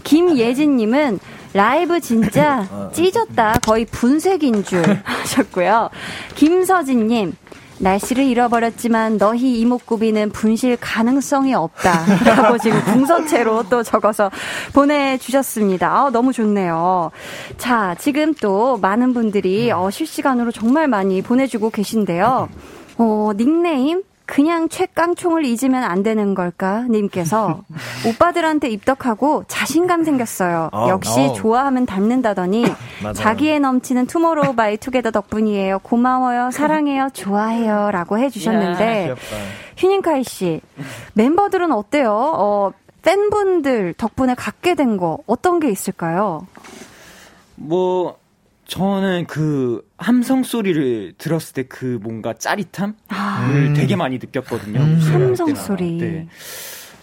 [0.04, 1.20] 김예진님은
[1.54, 3.56] 라이브 진짜 찢었다.
[3.64, 5.90] 거의 분쇄기인 줄 하셨고요.
[6.36, 7.34] 김서진님,
[7.80, 12.06] 날씨를 잃어버렸지만 너희 이목구비는 분실 가능성이 없다.
[12.26, 14.30] 라고 지금 궁서체로 또 적어서
[14.74, 15.88] 보내주셨습니다.
[15.92, 17.12] 아, 너무 좋네요.
[17.58, 22.50] 자, 지금 또 많은 분들이 어, 실시간으로 정말 많이 보내주고 계신데요.
[22.98, 26.84] 어, 닉네임 그냥 최깡총을 잊으면 안 되는 걸까?
[26.90, 27.62] 님께서
[28.08, 30.70] 오빠들한테 입덕하고 자신감 생겼어요.
[30.72, 31.34] 어, 역시 어.
[31.34, 32.66] 좋아하면 닮는다더니.
[33.16, 35.80] 자기애 넘치는 투모로우 바이 투게더 덕분이에요.
[35.80, 36.52] 고마워요.
[36.52, 37.10] 사랑해요.
[37.14, 37.92] 좋아해요.
[37.92, 39.16] 라고 해주셨는데.
[39.78, 40.62] 휴닝카이 씨
[41.14, 42.12] 멤버들은 어때요?
[42.14, 46.46] 어, 팬분들 덕분에 갖게 된 거 어떤 게 있을까요?
[47.56, 48.18] 뭐
[48.72, 53.74] 저는 그 함성 소리를 들었을 때 그 뭔가 짜릿함을 음.
[53.76, 54.80] 되게 많이 느꼈거든요.
[54.80, 55.00] 음.
[55.12, 55.54] 함성.
[55.56, 55.98] 소리.
[55.98, 56.28] 네.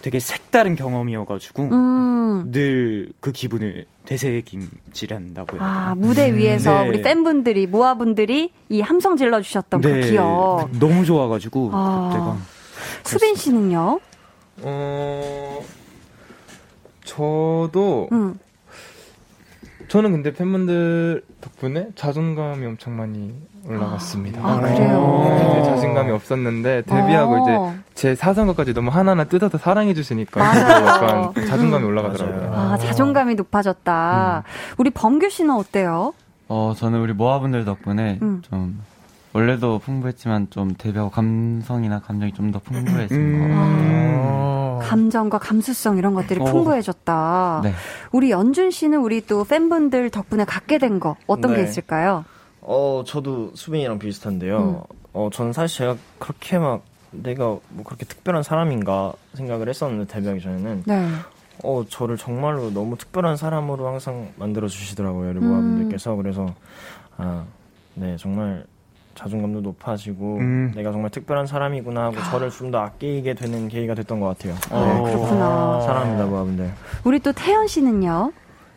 [0.01, 2.45] 되게 색다른 경험이어가지고 음.
[2.51, 5.61] 늘그 기분을 되새김질한다고요.
[5.61, 6.89] 아, 무대 위에서 네.
[6.89, 10.69] 우리 팬분들이, 모아분들이 이 함성 질러주셨던 그 네, 기억.
[10.79, 12.09] 너무 좋아가지고 아.
[12.11, 12.37] 그때가
[13.03, 13.99] 수빈 씨는요?
[14.61, 15.65] 어,
[17.03, 18.39] 저도 음.
[19.89, 23.33] 저는 근데 팬분들 덕분에 자존감이 엄청 많이
[23.67, 24.39] 올라갔습니다.
[24.43, 25.25] 아, 그래요?
[25.27, 27.73] 네, 자신감이 없었는데 데뷔하고 어.
[27.73, 30.41] 이제 제 사소한 것까지 너무 하나하나 뜯어서 사랑해 주시니까.
[30.45, 32.53] 약간 자존감이 올라가더라고요.
[32.53, 34.43] 아, 자존감이 높아졌다.
[34.77, 36.13] 우리 범규 씨는 어때요?
[36.47, 38.43] 어, 저는 우리 모아분들 덕분에 음.
[38.43, 38.81] 좀
[39.33, 43.39] 원래도 풍부했지만 좀 데뷔하고 감성이나 감정이 좀 더 풍부해진 음.
[43.39, 44.19] 것 같아요.
[44.23, 44.79] 어.
[44.81, 46.45] 감정과 감수성 이런 것들이 어.
[46.45, 47.61] 풍부해졌다.
[47.63, 47.73] 네.
[48.11, 51.63] 우리 연준 씨는 우리 또 팬분들 덕분에 갖게 된 거 어떤 게 네.
[51.65, 52.25] 있을까요?
[52.61, 54.83] 어, 저도 수빈이랑 비슷한데요.
[55.13, 60.83] 어, 저는 사실 제가 그렇게 막 내가 뭐 그렇게 특별한 사람인가 생각을 했었는데 데뷔하기 전에는
[60.87, 61.07] 네.
[61.63, 65.29] 어, 저를 정말로 너무 특별한 사람으로 항상 만들어 주시더라고요.
[65.29, 65.47] 우리 음.
[65.49, 66.15] 모아분들께서.
[66.15, 66.53] 그래서
[67.17, 67.43] 아,
[67.95, 68.65] 네, 정말
[69.19, 70.71] 자존감도 높아지고 음.
[70.75, 74.53] 내가 정말 특별한 사람이구나 하고 저를 좀 더 아끼게 되는 계기가 됐던 것 같아요.
[74.71, 75.03] 아, 네.
[75.11, 75.81] 그렇구나.
[75.81, 76.69] 사랑합니다, 모아분들.
[77.03, 78.31] 우리 또 태연 씨는요?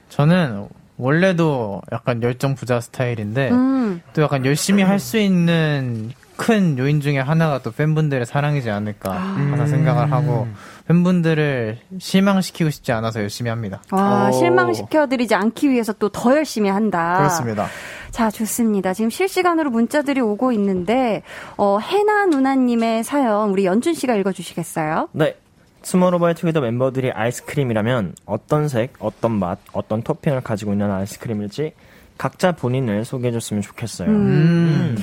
[0.08, 0.66] 저는
[0.96, 4.00] 원래도 약간 열정 부자 스타일인데 음.
[4.14, 9.66] 또 약간 열심히 할 수 있는 큰 요인 중에 하나가 또 팬분들의 사랑이지 않을까 항상
[9.66, 10.48] 생각을 하고
[10.88, 13.82] 팬분들을 실망시키고 싶지 않아서 열심히 합니다.
[13.92, 14.32] 와, 오.
[14.32, 17.16] 실망시켜드리지 않기 위해서 또 더 열심히 한다.
[17.18, 17.66] 그렇습니다.
[18.10, 18.92] 자, 좋습니다.
[18.92, 21.22] 지금 실시간으로 문자들이 오고 있는데,
[21.56, 25.08] 어, 해나 누나님의 사연, 우리 연준 씨가 읽어주시겠어요?
[25.12, 25.36] 네.
[25.84, 31.72] 스모로바이투게더 멤버들이 아이스크림이라면 어떤 색, 어떤 맛, 어떤 토핑을 가지고 있는 아이스크림일지
[32.18, 34.08] 각자 본인을 소개해줬으면 좋겠어요.
[34.08, 34.96] 음.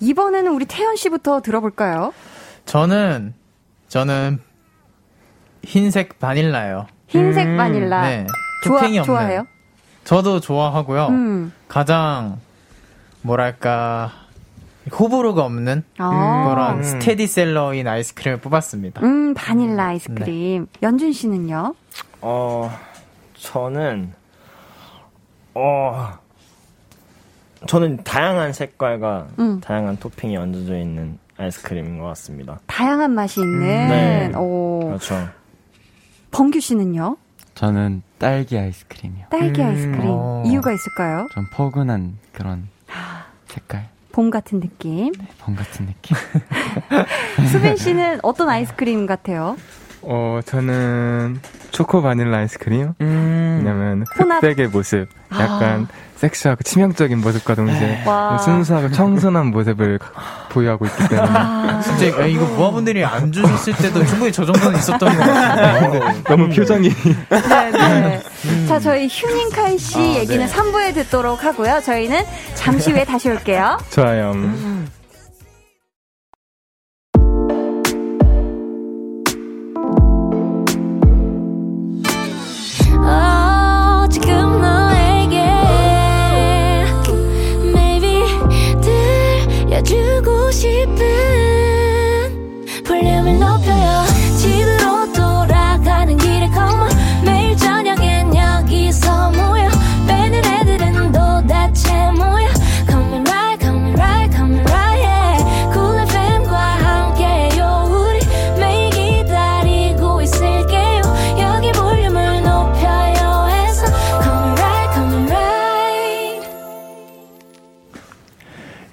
[0.00, 2.12] 이번에는 우리 태연 씨부터 들어볼까요?
[2.66, 3.32] 저는
[3.88, 4.40] 저는
[5.64, 6.86] 흰색 바닐라예요.
[7.08, 8.02] 흰색 바닐라.
[8.02, 8.26] 네.
[8.64, 9.04] 좋아, 토핑이 없는.
[9.14, 9.46] 좋아해요?
[10.04, 11.06] 저도 좋아하고요.
[11.08, 11.52] 음.
[11.68, 12.38] 가장
[13.22, 14.10] 뭐랄까
[14.98, 16.48] 호불호가 없는 아.
[16.50, 19.00] 그런 스테디셀러인 아이스크림을 뽑았습니다.
[19.02, 20.66] 음, 바닐라 아이스크림.
[20.82, 21.74] 연준 씨는요?
[22.20, 22.70] 어,
[23.34, 24.12] 저는,
[25.54, 26.12] 어,
[27.66, 29.60] 저는 다양한 색깔과 음.
[29.60, 32.58] 다양한 토핑이 얹어져 있는 아이스크림인 것 같습니다.
[32.66, 33.60] 다양한 맛이 있는.
[33.88, 34.32] 네.
[34.36, 34.80] 오.
[34.86, 35.28] 그렇죠.
[36.32, 37.16] 범규 씨는요?
[37.54, 39.26] 저는 딸기 아이스크림이요.
[39.30, 40.02] 딸기 아이스크림.
[40.06, 40.42] 어.
[40.46, 41.28] 이유가 있을까요?
[41.32, 42.68] 좀 포근한 그런
[43.46, 45.12] 색깔, 봄 같은 느낌.
[45.38, 46.16] 범 같은 느낌.
[47.52, 49.56] 수빈 씨는 어떤 아이스크림 같아요?
[50.02, 51.40] 어, 저는
[51.70, 52.94] 초코 바닐라 아이스크림.
[53.00, 53.62] 음.
[53.64, 54.04] 왜냐면.
[54.14, 58.38] 흑백의 모습, 약간 섹시하고 치명적인 모습과 동시에 와.
[58.38, 59.98] 순수하고 청순한 모습을
[60.50, 61.80] 보유하고 있기 때문에 아.
[61.80, 66.22] 진짜 야, 이거 모아분들이 안 주셨을 때도 충분히 저 정도는 있었던 것 같은데.
[66.28, 66.90] 너무 표정이
[67.28, 68.22] 네네.
[68.68, 70.52] 자, 저희 휴닝카이 씨 아, 얘기는 네.
[70.52, 71.80] 3부에 듣도록 하고요.
[71.84, 72.22] 저희는
[72.54, 73.78] 잠시 후에 다시 올게요.
[73.90, 74.32] 좋아요.
[74.36, 74.84] 어,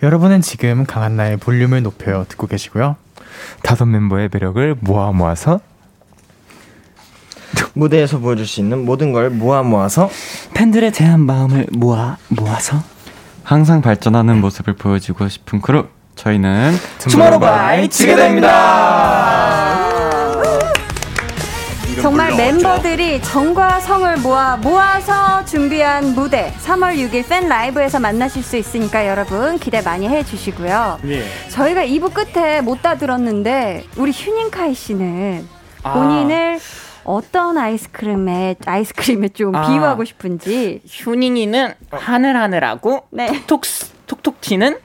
[0.01, 2.95] 여러분은 지금 강한나의 볼륨을 높여요 듣고 계시고요.
[3.63, 5.59] 다섯 멤버의 매력을 모아 모아서
[7.73, 10.09] 무대에서 보여줄 수 있는 모든 걸 모아 모아서
[10.53, 12.81] 팬들에 대한 마음을 모아 모아서
[13.43, 15.87] 항상 발전하는 모습을 보여주고 싶은 크루.
[16.15, 18.15] 저희는 투모로우바이 정말
[22.39, 29.59] 멤버들이 정과 성을 모아 모아서 준비한 무대 3월 6일 팬 라이브에서 만나실 수 있으니까 여러분
[29.59, 30.99] 기대 많이 해주시고요.
[31.03, 31.25] 예.
[31.49, 35.45] 저희가 2부 끝에 못 다 들었는데 우리 휴닝카이 씨는
[35.83, 35.93] 아.
[35.93, 36.59] 본인을
[37.03, 39.67] 어떤 아이스크림에 아이스크림에 좀 아.
[39.67, 43.27] 비유하고 싶은지 휴닝이는 하늘하늘하고 네.
[43.47, 43.63] 톡톡
[44.07, 44.77] 톡톡 튀는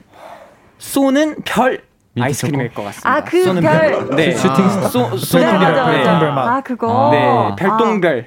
[0.79, 1.83] 쏘는 별
[2.19, 3.09] 아이스크림일 것 같습니다.
[3.11, 4.09] 아, 그 쏘는 별.
[4.15, 4.31] 네.
[4.35, 4.87] 슈팅 스타.
[4.89, 5.71] 쏘, 쏘는 네, 별.
[5.73, 5.97] 맞아, 네.
[6.03, 6.19] 맞아.
[6.19, 6.47] 별맛.
[6.47, 8.25] 아 그거 네, 별똥별.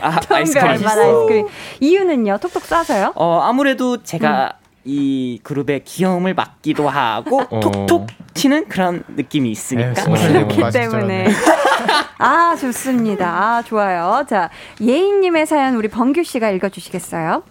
[0.00, 0.66] 아, 아이스크림.
[0.76, 1.46] 별맛 아이스크림
[1.80, 3.12] 이유는요 톡톡 쏴서요?
[3.16, 4.52] 어, 아무래도 제가
[4.84, 7.60] 이 그룹의 귀여움을 맡기도 하고 어.
[7.60, 9.88] 톡톡 튀는 그런 느낌이 있으니까.
[9.90, 11.28] 에이, 살 그렇기 때문에.
[12.18, 13.26] 아, 좋습니다.
[13.28, 14.24] 아, 좋아요.
[14.28, 17.42] 자, 예인님의 사연 우리 범규 씨가 읽어주시겠어요?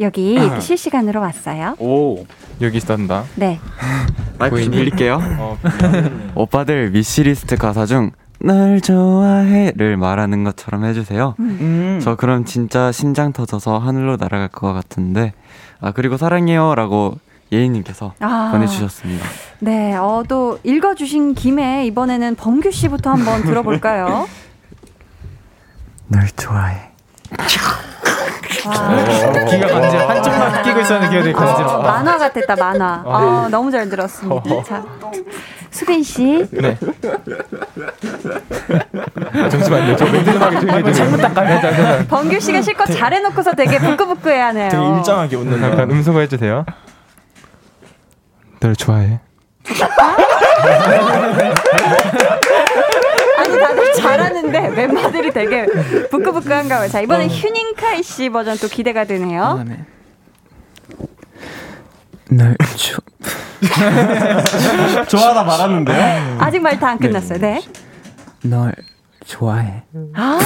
[0.00, 0.60] 여기 아.
[0.60, 1.76] 실시간으로 왔어요.
[1.78, 2.24] 오.
[2.60, 3.24] 여기 있었다.
[3.34, 3.58] 네.
[4.38, 5.20] 마이크 좀 빌릴게요.
[5.38, 5.58] 어,
[6.34, 11.34] 오빠들 위시리스트 가사 중 널 좋아해를 말하는 것처럼 해주세요.
[11.38, 12.00] 음.
[12.02, 15.32] 저 그럼 진짜 심장 터져서 하늘로 날아갈 것 같은데
[15.80, 17.18] 아 그리고 사랑해요라고
[17.52, 18.50] 예인님께서 아.
[18.52, 19.24] 보내주셨습니다.
[19.60, 24.26] 네, 어, 또 읽어주신 김에 이번에는 범규 씨부터 한번 들어볼까요?
[26.08, 26.90] 널 좋아해.
[29.50, 31.82] 귀가 간지 한쪽만 끼고 있었는데 귀가 되게 어, 간지러워.
[31.82, 33.02] 만화 같았다, 만화.
[33.04, 34.54] 어, 너무 잘 들었습니다.
[34.54, 34.62] 어.
[34.64, 34.82] 자,
[35.70, 36.44] 수빈 씨.
[36.50, 36.76] 네.
[39.50, 39.96] 잠시만요.
[39.96, 42.04] 저 멘트 좀 하기 전에 잘못 닦아요.
[42.08, 45.02] 범규 씨가 실컷 잘해놓고서 되게 부끄부끄해하네요.
[45.04, 46.64] 잠깐 음소거 해주세요.
[48.60, 49.20] 널 좋아해.
[53.36, 55.66] 아니 다들 잘하는데 멤버들이 되게
[56.10, 56.88] 부끄부끄한가 봐요.
[56.88, 59.64] 자 이번엔 휴닝카이 씨 버전 또 기대가 되네요.
[62.30, 63.00] 널 좋.
[65.08, 66.36] 좋아하다 말았는데요?
[66.40, 67.38] 아직 말 다 안 끝났어요.
[67.38, 67.62] 네.
[68.42, 68.74] 널
[69.24, 69.82] 좋아해.
[70.14, 70.38] 아.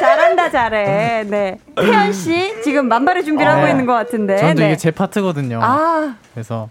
[0.00, 1.24] 잘한다 잘해.
[1.26, 1.58] 네.
[1.76, 3.70] 태연 씨 지금 만발의 준비를 하고 네.
[3.70, 4.36] 있는 것 같은데.
[4.38, 4.66] 저도 네.
[4.66, 5.60] 이게 제 파트거든요.
[5.62, 6.14] 아.
[6.34, 6.68] 그래서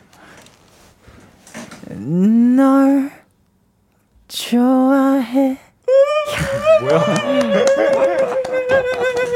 [1.89, 3.09] 널
[4.27, 5.57] 좋아해.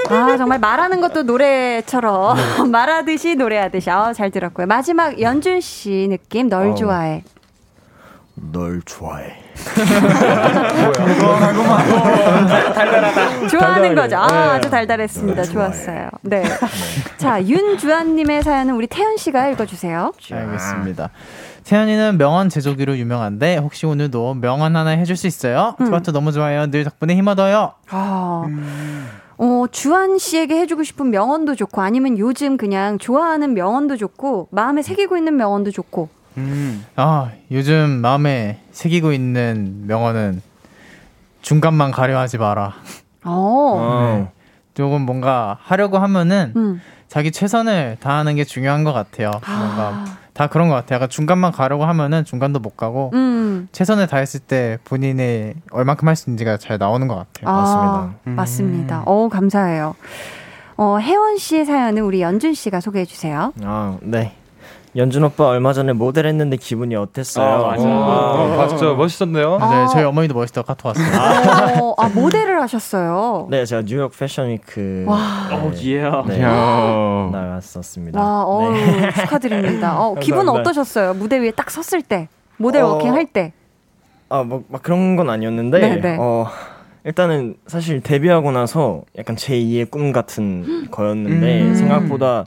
[0.09, 2.35] 아 정말 말하는 것도 노래처럼
[2.71, 4.67] 말하듯이 노래하듯이 아, 잘 들었고요.
[4.67, 6.75] 마지막 연준 씨 느낌 널 어.
[6.75, 7.23] 좋아해.
[8.51, 9.37] 널 좋아해.
[13.49, 14.17] 좋아하는 거죠.
[14.17, 14.35] 아, 네.
[14.35, 15.43] 아주 달달했습니다.
[15.43, 16.09] 좋았어요.
[16.21, 16.43] 네.
[17.17, 20.13] 자, 윤주환님의 사연은 우리 태연 씨가 읽어주세요.
[20.31, 21.09] 알겠습니다.
[21.63, 25.75] 태연이는 명언 제조기로 유명한데 혹시 오늘도 명언 하나 해줄 수 있어요?
[25.77, 26.69] 트로트 너무 좋아요.
[26.69, 27.73] 늘 덕분에 힘 얻어요.
[27.89, 28.43] 아,
[29.37, 35.17] 어, 주한 씨에게 해주고 싶은 명언도 좋고 아니면 요즘 그냥 좋아하는 명언도 좋고 마음에 새기고
[35.17, 36.09] 있는 명언도 좋고.
[36.95, 40.41] 아 요즘 마음에 새기고 있는 명언은
[41.41, 42.73] 중간만 가려하지 마라.
[43.23, 44.17] 어.
[44.17, 44.31] 네.
[44.73, 46.81] 조금 뭔가 하려고 하면은 음.
[47.07, 49.31] 자기 최선을 다하는 게 중요한 것 같아요.
[49.45, 50.95] 뭔가 다 그런 것 같아요.
[50.95, 53.67] 약간 중간만 가려고 하면은 중간도 못 가고 음.
[53.71, 57.49] 최선을 다했을 때 본인이 얼만큼 할 수 있는지가 잘 나오는 것 같아요.
[57.49, 59.03] 아, 맞습니다.
[59.05, 59.95] 어, 감사해요.
[60.77, 63.53] 어, 혜원 씨의 사연은 우리 연준 씨가 소개해 주세요.
[63.63, 64.35] 아, 네.
[64.97, 67.45] 연준 오빠 얼마 전에 모델 했는데 기분이 어땠어요?
[67.47, 67.83] 아, 맞아.
[67.87, 68.95] 어, 봤죠.
[68.95, 69.57] 멋있었네요.
[69.57, 70.09] 네, 저희 아.
[70.09, 71.81] 어머니도 멋있다고 카톡 왔어요.
[71.81, 73.47] 어, 아, 모델을 하셨어요.
[73.49, 75.49] 네, 제가 뉴욕 Fashion Week 와.
[75.63, 76.01] 오, 예.
[76.27, 77.29] 네, 이야.
[77.31, 78.19] 나갔었습니다.
[78.19, 79.11] 와, 어우, 네.
[79.15, 79.97] 축하드립니다.
[79.97, 80.49] 어, 기분.
[80.49, 81.13] 어떠셨어요?
[81.13, 82.27] 무대 위에 딱 섰을 때.
[82.57, 83.53] 모델 어, 워킹 할 때.
[84.27, 86.17] 아, 뭐, 막 그런 건 아니었는데, 네네.
[86.19, 86.47] 어,
[87.05, 91.75] 일단은 사실 데뷔하고 나서 약간 제2의 꿈 같은 거였는데, 음.
[91.75, 92.45] 생각보다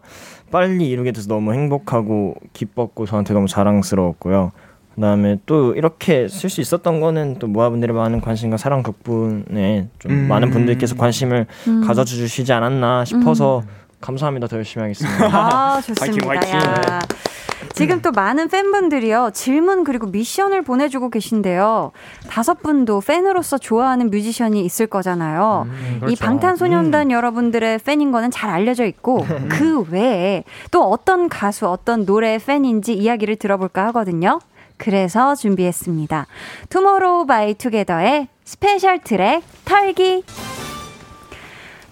[0.54, 4.52] 빨리 이루게 돼서 너무 행복하고 기뻤고, 저한테 너무 자랑스러웠고요.
[4.94, 10.12] 그 다음에 또 이렇게 쓸 수 있었던 거는 또 모아분들의 많은 관심과 사랑 덕분에 좀
[10.12, 10.28] 음.
[10.28, 11.84] 많은 분들께서 관심을 음.
[11.84, 13.64] 가져주시지 않았나 싶어서
[14.00, 14.46] 감사합니다.
[14.46, 15.24] 더 열심히 하겠습니다.
[15.26, 16.28] 아, 좋습니다.
[16.28, 17.33] 화이팅, 화이팅.
[17.64, 17.68] 야.
[17.74, 21.92] 지금 또 많은 팬분들이요, 질문 그리고 미션을 보내주고 계신데요.
[22.28, 25.66] 다섯 분도 팬으로서 좋아하는 뮤지션이 있을 거잖아요.
[25.96, 26.24] 이 그렇죠.
[26.24, 32.94] 방탄소년단 여러분들의 팬인 거는 잘 알려져 있고, 그 외에 또 어떤 가수, 어떤 노래의 팬인지
[32.94, 34.38] 이야기를 들어볼까 하거든요.
[34.76, 36.26] 그래서 준비했습니다.
[36.68, 40.24] 투모로우 바이 투게더의 스페셜 트랙 털기.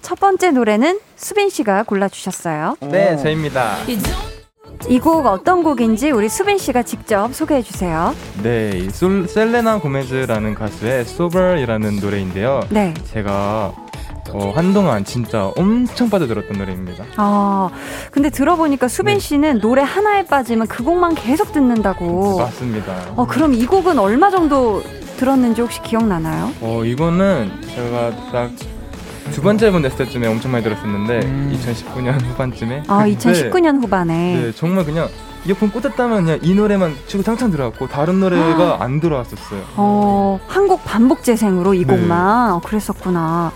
[0.01, 2.77] 첫 번째 노래는 수빈 씨가 골라주셨어요.
[2.81, 3.77] 네, 저입니다.
[4.89, 8.15] 이 곡 어떤 곡인지 우리 수빈 씨가 직접 소개해 주세요.
[8.43, 12.61] 네, 이 솔, 셀레나 고메즈라는 가수의 Sober이라는 노래인데요.
[12.69, 12.93] 네.
[13.05, 13.73] 제가
[14.35, 17.05] 어, 한동안 진짜 엄청 빠져들었던 노래입니다.
[17.17, 17.69] 아,
[18.11, 22.39] 근데 들어보니까 수빈 씨는 노래 하나에 빠지면 그 곡만 계속 듣는다고.
[22.39, 22.95] 맞습니다.
[23.17, 24.83] 어, 그럼 이 곡은 얼마 정도
[25.19, 26.51] 들었는지 혹시 기억나나요?
[26.61, 28.51] 어, 이거는 제가 딱
[29.31, 31.21] 두 번째 앨범 냈을 때쯤에 엄청 많이 들었었는데
[31.53, 34.41] 2019년 후반쯤에 아, 그때 2019년 후반에.
[34.43, 35.09] 네, 정말 그냥
[35.47, 39.61] 이어폰 꽂았다면 그냥 이 노래만 치고 탕탕 들어갔고 다른 노래가 안 들어왔었어요.
[39.77, 41.97] 어, 한곡 반복 재생으로 이 네.
[41.97, 43.53] 곡만 어, 그랬었구나.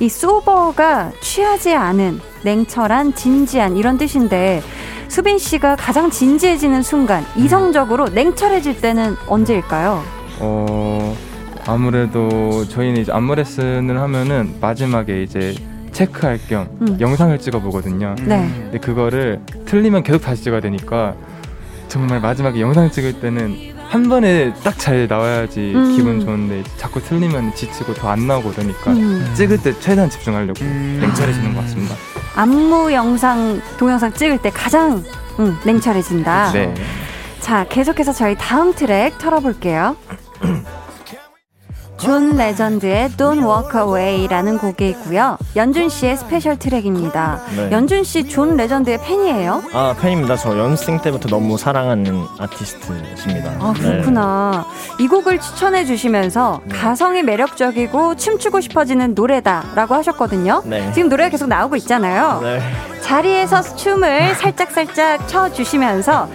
[0.00, 4.62] 이 소버가 취하지 않은 냉철한 진지한 이런 뜻인데
[5.08, 10.02] 수빈 씨가 가장 진지해지는 순간 이성적으로 냉철해질 때는 언제일까요?
[10.40, 11.16] 어
[11.66, 15.54] 아무래도 저희는 이제 안무 레슨을 하면은 마지막에 이제
[15.92, 16.96] 체크할 겸 음.
[17.00, 18.14] 영상을 찍어 보거든요.
[18.24, 18.48] 네.
[18.54, 21.14] 근데 그거를 틀리면 계속 다시 찍어야 되니까
[21.88, 25.96] 정말 마지막에 영상 찍을 때는 한 번에 딱 잘 나와야지 음.
[25.96, 29.28] 기분 좋은데 자꾸 틀리면 지치고 더 안 나오고 그러니까 음.
[29.34, 31.96] 찍을 때 최대한 집중하려고 냉철해지는 것 같습니다.
[32.36, 35.02] 안무 영상, 동영상 찍을 때 가장
[35.40, 36.52] 음, 냉철해진다.
[36.52, 36.74] 네.
[37.40, 39.96] 자, 계속해서 저희 다음 트랙 털어볼게요.
[42.00, 45.36] 존 레전드의 Don't Walk Away라는 곡이고요.
[45.54, 47.40] 연준 씨의 스페셜 트랙입니다.
[47.54, 47.70] 네.
[47.70, 49.62] 연준 씨 존 레전드의 팬이에요?
[49.74, 50.36] 아 팬입니다.
[50.36, 53.50] 저 연습생 때부터 너무 사랑하는 아티스트십니다.
[53.60, 53.80] 아, 네.
[53.82, 54.64] 그렇구나.
[54.98, 60.62] 이 곡을 추천해 주시면서 가성이 매력적이고 춤추고 싶어지는 노래다라고 하셨거든요.
[60.64, 60.90] 네.
[60.94, 62.40] 지금 노래가 계속 나오고 있잖아요.
[62.42, 62.62] 네.
[63.02, 66.28] 자리에서 춤을 살짝 살짝 춰주시면서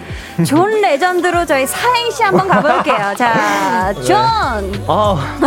[0.44, 3.14] 존 레전드로 저희 사행시 한번 가볼게요.
[3.16, 4.16] 자, 존!
[4.86, 5.38] 아,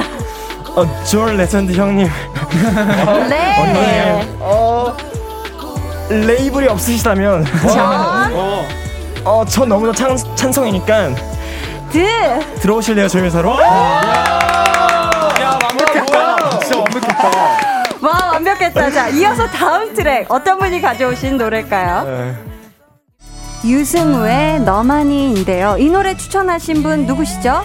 [0.76, 2.08] 어, 존 레전드 형님.
[3.30, 4.28] 네.
[4.40, 4.96] 어,
[6.10, 7.46] 레이블이 없으시다면.
[7.68, 8.34] 전.
[9.26, 11.10] 어, 저 너무나 찬, 찬성이니까
[11.92, 12.06] 드!
[12.62, 13.52] 들어오실래요, 저희 회사로?
[13.52, 16.60] 야, 완벽했다.
[16.62, 17.30] 진짜 완벽했다.
[18.02, 18.92] 와, 완벽했다.
[18.92, 22.04] 자, 이어서 다음 트랙 어떤 분이 가져오신 노래일까요?
[22.06, 22.36] 네.
[23.66, 25.76] 유승우의 너만이인데요.
[25.80, 27.64] 이 노래 추천하신 분 누구시죠?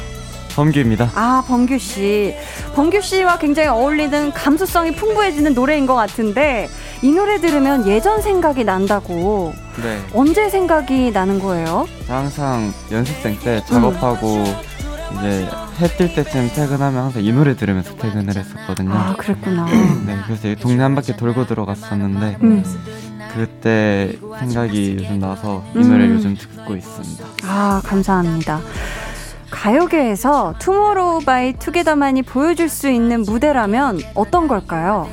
[0.54, 1.10] 범규입니다.
[1.14, 2.34] 아, 범규 씨.
[2.74, 6.68] 범규 씨와 굉장히 어울리는 감수성이 풍부해지는 노래인 것 같은데
[7.02, 9.52] 이 노래 들으면 예전 생각이 난다고.
[9.82, 10.00] 네.
[10.14, 11.86] 언제 생각이 나는 거예요?
[12.06, 14.44] 항상 연습생 때 작업하고
[15.18, 15.48] 이제
[15.80, 18.92] 해뜰 때쯤 퇴근하면 항상 이 노래 들으면서 퇴근을 했었거든요.
[18.92, 19.66] 아, 그랬구나.
[20.06, 22.64] 네, 그래서 동네 한 바퀴 돌고 들어갔었는데 음.
[23.34, 25.90] 그때 생각이 요즘 나서 이 음.
[25.90, 27.24] 노래 요즘 듣고 있습니다.
[27.42, 28.60] 아, 감사합니다.
[29.54, 35.08] 가요계에서 투모로우 바이 투게더만이 보여줄 수 있는 무대라면 어떤 걸까요?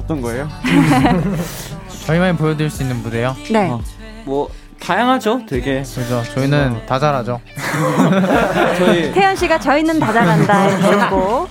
[0.00, 0.48] 어떤 거예요?
[2.06, 3.36] 저희만이 보여드릴 수 있는 무대요?
[3.50, 3.68] 네.
[3.68, 3.80] 어,
[4.24, 4.48] 뭐
[4.80, 5.82] 다양하죠, 되게.
[5.82, 6.22] 그죠.
[6.34, 7.40] 저희는 다 잘하죠.
[8.78, 11.16] 저희 태연 씨가 저희는 다 잘한다 해주셨고.
[11.18, 11.48] 어,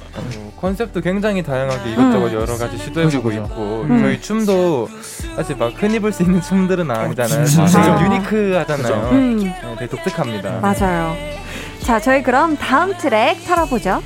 [0.59, 2.33] 컨셉도 굉장히 다양하게 이것저것 음.
[2.33, 3.41] 여러 가지 시도해보고 그죠, 그죠.
[3.53, 3.99] 있고 음.
[4.01, 4.89] 저희 춤도
[5.35, 7.45] 사실 막 흔히 볼수 있는 춤들은 아니잖아요.
[7.45, 7.81] 진짜.
[7.81, 9.09] 되게 유니크하잖아요.
[9.11, 9.39] 음.
[9.39, 10.59] 네, 되게 독특합니다.
[10.61, 11.40] 맞아요.
[11.83, 14.01] 자, 저희 그럼 다음 트랙 털어보죠.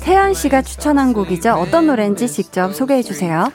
[0.00, 1.52] 태현 씨가 추천한 곡이죠.
[1.52, 3.52] 어떤 노래인지 직접 소개해 주세요.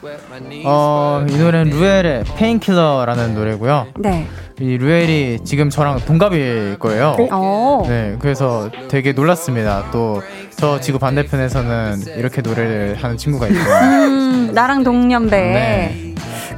[0.64, 3.88] 어, 이 노래는 루엘의 Painkiller라는 노래고요.
[3.98, 4.26] 네.
[4.60, 7.16] 이 루엘이 지금 저랑 동갑일 거예요.
[7.32, 7.82] 어.
[7.88, 9.90] 네, 그래서 되게 놀랐습니다.
[9.90, 10.22] 또
[10.58, 13.58] 저 지구 반대편에서는 이렇게 노래를 하는 친구가 있고.
[13.60, 15.36] 음, 나랑 동년배.
[15.40, 16.07] 네.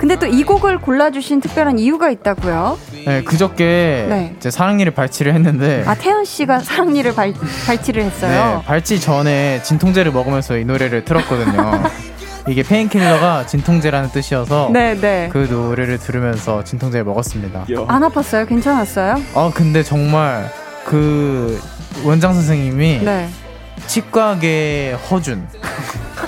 [0.00, 2.78] 근데 또 이 곡을 골라주신 특별한 이유가 있다고요?
[3.04, 4.34] 네, 그저께 네.
[4.36, 7.34] 이제 사랑니를 발치를 했는데 아, 태연 씨가 사랑니를 발,
[7.66, 8.62] 발치를 네, 했어요.
[8.64, 11.82] 발치 전에 진통제를 먹으면서 이 노래를 틀었거든요.
[12.48, 15.28] 이게 페인킬러가 진통제라는 뜻이어서 네, 네.
[15.30, 17.66] 그 노래를 들으면서 진통제를 먹었습니다.
[17.88, 18.48] 안 아팠어요?
[18.48, 19.20] 괜찮았어요?
[19.34, 20.50] 아 근데 정말
[20.84, 21.60] 그
[22.04, 23.28] 원장 선생님이 네.
[23.86, 25.46] 치과계 허준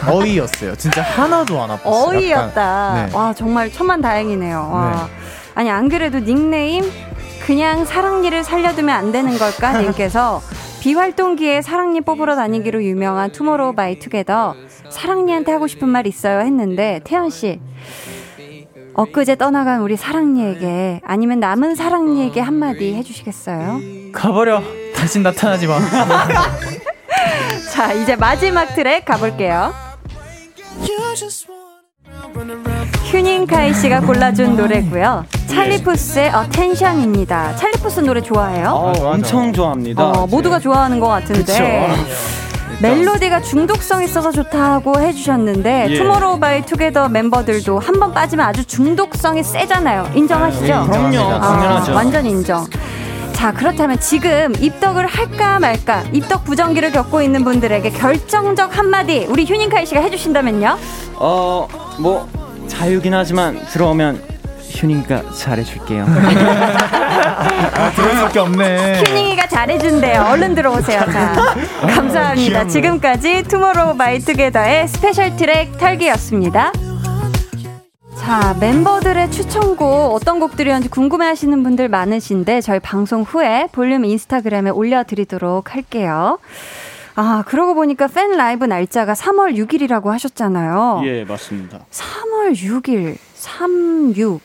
[0.08, 0.74] 어이였어요.
[0.76, 2.08] 진짜 하나도 안 아팠어요.
[2.08, 2.94] 어이였다.
[2.94, 3.16] 네.
[3.16, 4.70] 와, 정말 천만 다행이네요.
[4.72, 5.08] 와.
[5.54, 6.84] 아니, 안 그래도 닉네임,
[7.46, 9.80] 그냥 사랑니를 살려두면 안 되는 걸까?
[9.80, 10.40] 님께서
[10.80, 14.56] 비활동기에 사랑니 뽑으러 다니기로 유명한 투모로우 바이 투게더
[14.90, 17.60] 사랑니한테 하고 싶은 말 있어요 했는데 태현씨
[18.94, 23.80] 엊그제 떠나간 우리 사랑니에게 아니면 남은 사랑니에게 한마디 해주시겠어요?
[24.12, 24.62] 가버려.
[24.94, 25.78] 다시 나타나지 마.
[27.82, 29.74] 자 이제 마지막 트랙 가볼게요
[33.10, 38.68] 휴닝카이 씨가 골라준 노래고요 찰리푸스의 Attention입니다 찰리푸스 노래 좋아해요?
[38.68, 40.00] 어, 엄청 좋아합니다.
[40.00, 41.88] 어, 모두가 좋아하는 것 같은데
[42.80, 45.94] 멜로디가 중독성 있어서 좋다고 해주셨는데 예.
[45.98, 50.64] 투모로우 바이 투게더 멤버들도 한 번 빠지면 아주 중독성이 세잖아요 인정하시죠?
[50.66, 51.40] 네, 그럼요, 인정합니다.
[51.40, 51.94] 당연하죠.
[51.94, 52.64] 완전 인정
[53.42, 59.84] 자 그렇다면 지금 입덕을 할까 말까 입덕 부정기를 겪고 있는 분들에게 결정적 한마디 우리 휴닝카이
[59.84, 60.78] 씨가 해주신다면요?
[61.16, 61.66] 어,
[61.98, 62.28] 뭐
[62.68, 64.22] 자유긴 하지만 들어오면
[64.60, 66.04] 휴닝이가 잘해줄게요.
[67.96, 69.02] 들을 수밖에 없네.
[69.08, 70.22] 휴닝이가 잘해준대요.
[70.22, 71.00] 얼른 들어오세요.
[71.00, 72.68] 자, 감사합니다.
[72.68, 76.70] 지금까지 투모로우 바이 투게더의 스페셜 트랙 털기였습니다.
[78.22, 85.74] 자, 멤버들의 추천곡 어떤 곡들이었는지 궁금해 하시는 분들 많으신데 저희 방송 후에 볼륨 인스타그램에 올려드리도록
[85.74, 86.38] 할게요.
[87.16, 91.02] 아, 그러고 보니까 팬 라이브 날짜가 3월 6일이라고 하셨잖아요.
[91.04, 91.80] 예, 맞습니다.
[91.90, 94.40] 3월 6일, 36,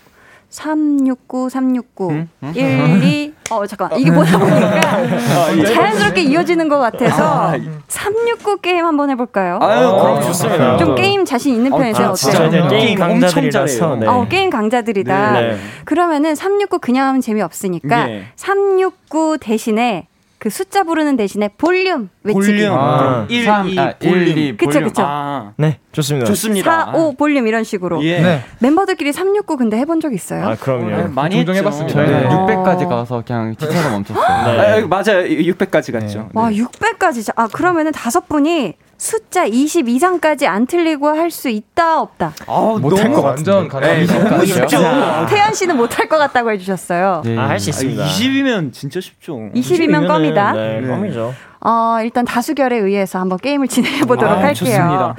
[0.50, 2.30] 369, 369, 음?
[2.56, 3.34] 12.
[3.50, 3.98] 어, 잠깐.
[3.98, 5.66] 이게 보다 보니까 예.
[5.66, 7.54] 자연스럽게 이어지는 것 같아서 아,
[7.88, 9.60] 369 게임 한번 해볼까요?
[9.62, 10.78] 아유, 그럼 어, 좋습니다.
[10.78, 12.08] 좀 게임 자신 있는 편이세요?
[12.08, 12.16] 아, 어때요?
[12.16, 12.68] 진짜 네.
[12.68, 13.96] 게임 강자들이라서.
[13.98, 14.08] 네.
[14.08, 15.32] 어, 게임 강자들이다.
[15.34, 15.58] 네.
[15.86, 18.26] 그러면은 369 그냥 하면 재미없으니까 예.
[18.36, 20.08] 369 대신에
[20.40, 22.46] 그 숫자 부르는 대신에 볼륨 외치기.
[22.46, 22.78] 볼륨.
[22.78, 23.26] 아.
[23.28, 24.28] 1, 3, 2, 아, 볼륨.
[24.28, 24.90] 1, 2, 그쵸, 볼륨.
[24.90, 25.04] 그쵸.
[25.04, 26.28] 아, 네, 좋습니다.
[26.28, 26.86] 좋습니다.
[26.86, 28.04] 4, 5 볼륨 이런 식으로.
[28.04, 28.20] 예.
[28.22, 28.44] 네.
[28.60, 30.46] 멤버들끼리 369 근데 해본 적 있어요?
[30.46, 30.90] 아, 그럼요.
[30.96, 31.66] 네, 많이 종종 했죠.
[31.66, 32.06] 해봤습니다.
[32.06, 32.30] 저희는 네.
[32.30, 34.26] 600까지 가서 그냥 지쳐서 멈췄어요.
[34.26, 35.26] 아, 맞아요.
[35.28, 36.30] 600까지 갔죠.
[36.34, 36.58] 와, 네.
[36.58, 37.34] 600까지.
[37.36, 42.34] 아, 그러면은 다섯 분이 숫자 20 이상까지 안 틀리고 할 수 있다, 없다.
[42.48, 44.30] 아, 못할 것 완전 네, 가능합니다.
[44.30, 44.80] 너무 쉽죠.
[45.30, 47.22] 태현 씨는 못할 것 같다고 해주셨어요.
[47.26, 47.38] 네.
[47.38, 48.06] 아, 할수 아, 있습니다.
[48.06, 49.36] 20이면 진짜 쉽죠.
[49.54, 50.54] 20이면 껌이다.
[50.54, 50.88] 네, 네.
[50.88, 51.34] 껌이죠.
[51.60, 54.54] 어, 일단 다수결에 의해서 한번 게임을 진행해 보도록 아, 할게요.
[54.54, 55.16] 좋습니다.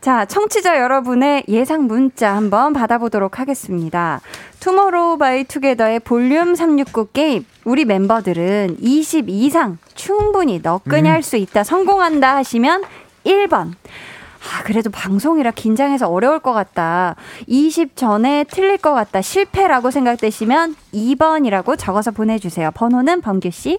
[0.00, 4.20] 자, 청취자 여러분의 예상 문자 한번 받아보도록 하겠습니다.
[4.60, 7.46] 투모로우 바이 투게더의 볼륨 369 게임.
[7.64, 12.82] 우리 멤버들은 20 이상 충분히 너끈히 할수 있다, 성공한다 하시면
[13.24, 13.72] 1번.
[14.44, 17.16] 아, 그래도 방송이라 긴장해서 어려울 것 같다.
[17.46, 19.22] 20 전에 틀릴 것 같다.
[19.22, 22.70] 실패라고 생각되시면 2번이라고 적어서 보내주세요.
[22.72, 23.78] 번호는 범규씨.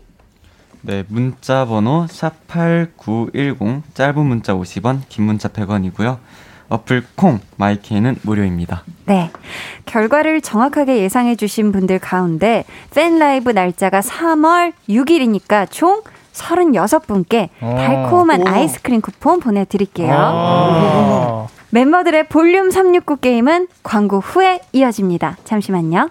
[0.82, 6.18] 네, 문자 번호 샵8910 짧은 문자 50원, 긴 문자 100원이고요.
[6.70, 8.84] 어플 콩 마이케이는 무료입니다.
[9.06, 9.32] 네.
[9.86, 16.02] 결과를 정확하게 예상해 주신 분들 가운데 팬 라이브 날짜가 3월 6일이니까 총
[16.36, 17.76] 36분께 어.
[17.78, 20.14] 달콤한 아이스크림 쿠폰 보내드릴게요.
[20.14, 21.48] 아.
[21.70, 25.38] 멤버들의 볼륨 369 게임은 광고 후에 이어집니다.
[25.44, 26.10] 잠시만요.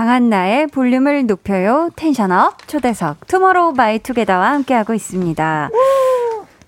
[0.00, 1.90] 강한나의 볼륨을 높여요.
[1.94, 5.68] tension up 초대석 투모로우 바이 투게더와 함께하고 있습니다.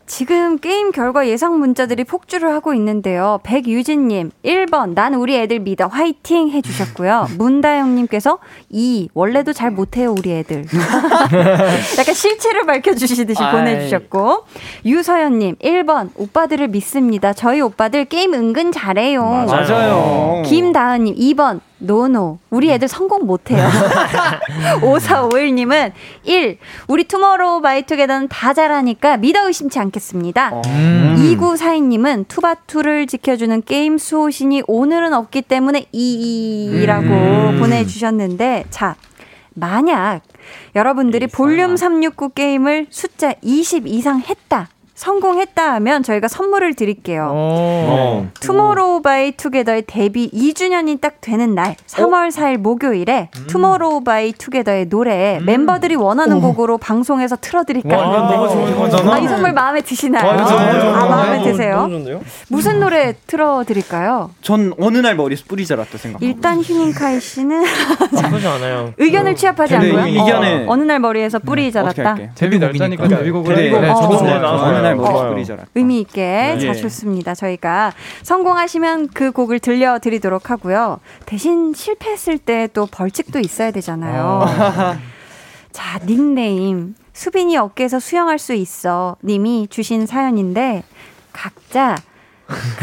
[0.04, 3.40] 지금 게임 결과 예상 문자들이 폭주를 하고 있는데요.
[3.44, 6.50] 백유진님, 1번, 난 우리 애들 믿어, 화이팅!
[6.50, 7.28] 해주셨고요.
[7.38, 10.66] 문다영님께서 2, 원래도 잘 못해요, 우리 애들.
[11.96, 13.52] 약간 실체를 밝혀주시듯이 아이.
[13.52, 14.44] 보내주셨고.
[14.84, 17.32] 유서연님, 1번, 오빠들을 믿습니다.
[17.32, 19.24] 저희 오빠들 게임 은근 잘해요.
[19.24, 20.42] 맞아요.
[20.44, 22.38] 김다은님, 2번, no no.
[22.50, 23.68] 우리 애들 성공 못해요.
[24.80, 25.92] 5451님은
[26.24, 26.58] 1.
[26.88, 30.60] 우리 투모로우 바이 투게더는 다 잘하니까 믿어 의심치 않겠습니다.
[30.66, 31.16] 음.
[31.18, 37.58] 2942님은 투바투를 지켜주는 게임 수호신이 오늘은 없기 때문에 2라고 음.
[37.58, 38.94] 보내주셨는데, 자,
[39.54, 40.20] 만약
[40.74, 44.68] 여러분들이 볼륨 369 게임을 숫자 20 이상 했다.
[45.06, 47.28] 성공했다 하면 저희가 선물을 드릴게요.
[47.34, 48.28] 어.
[48.38, 55.40] 투모로우 바이 투게더의 데뷔 2주년이 딱 되는 날 3월 4일 목요일에 투모로우 바이 투게더의 노래
[55.44, 59.14] 멤버들이 원하는 곡으로 방송에서 틀어드릴까 와, 하는데 너무 좋은 거잖아.
[59.14, 60.24] 아, 이 선물 마음에 드시나요?
[60.24, 60.36] 와,
[60.78, 61.42] 좋은 아, 마음에.
[61.42, 61.76] 드세요?
[61.78, 62.20] 너무 좋은데요?
[62.48, 64.30] 무슨 노래 틀어드릴까요?
[64.40, 66.22] 전 어느 날 머리에서 뿌리 자랐다 생각.
[66.22, 67.64] 일단 휴닝카이 씨는
[68.12, 68.92] 나쁘지 않아요.
[68.98, 70.04] 의견을 취합하지 네, 않고요.
[70.22, 72.10] 의견에- 어, 느날 머리에서 뿌리 자랐다.
[72.10, 72.30] 할게?
[72.36, 72.60] 데뷔.
[72.60, 74.18] 날짜니까 데뷔곡을 네, 해도 네, 어, 저도
[74.96, 75.30] 머리에서 좋아요.
[75.32, 75.68] 뿌리 자랐다.
[75.74, 76.72] 의미 있게 자 예.
[76.74, 77.34] 좋습니다.
[77.34, 81.00] 저희가 성공하시면 그 곡을 들려드리도록 하고요.
[81.26, 84.44] 대신 실패했을 때 또 벌칙도 있어야 되잖아요.
[85.72, 90.82] 자 닉네임 수빈이 어깨에서 수영할 수 있어 님이 주신 사연인데
[91.32, 91.96] 각자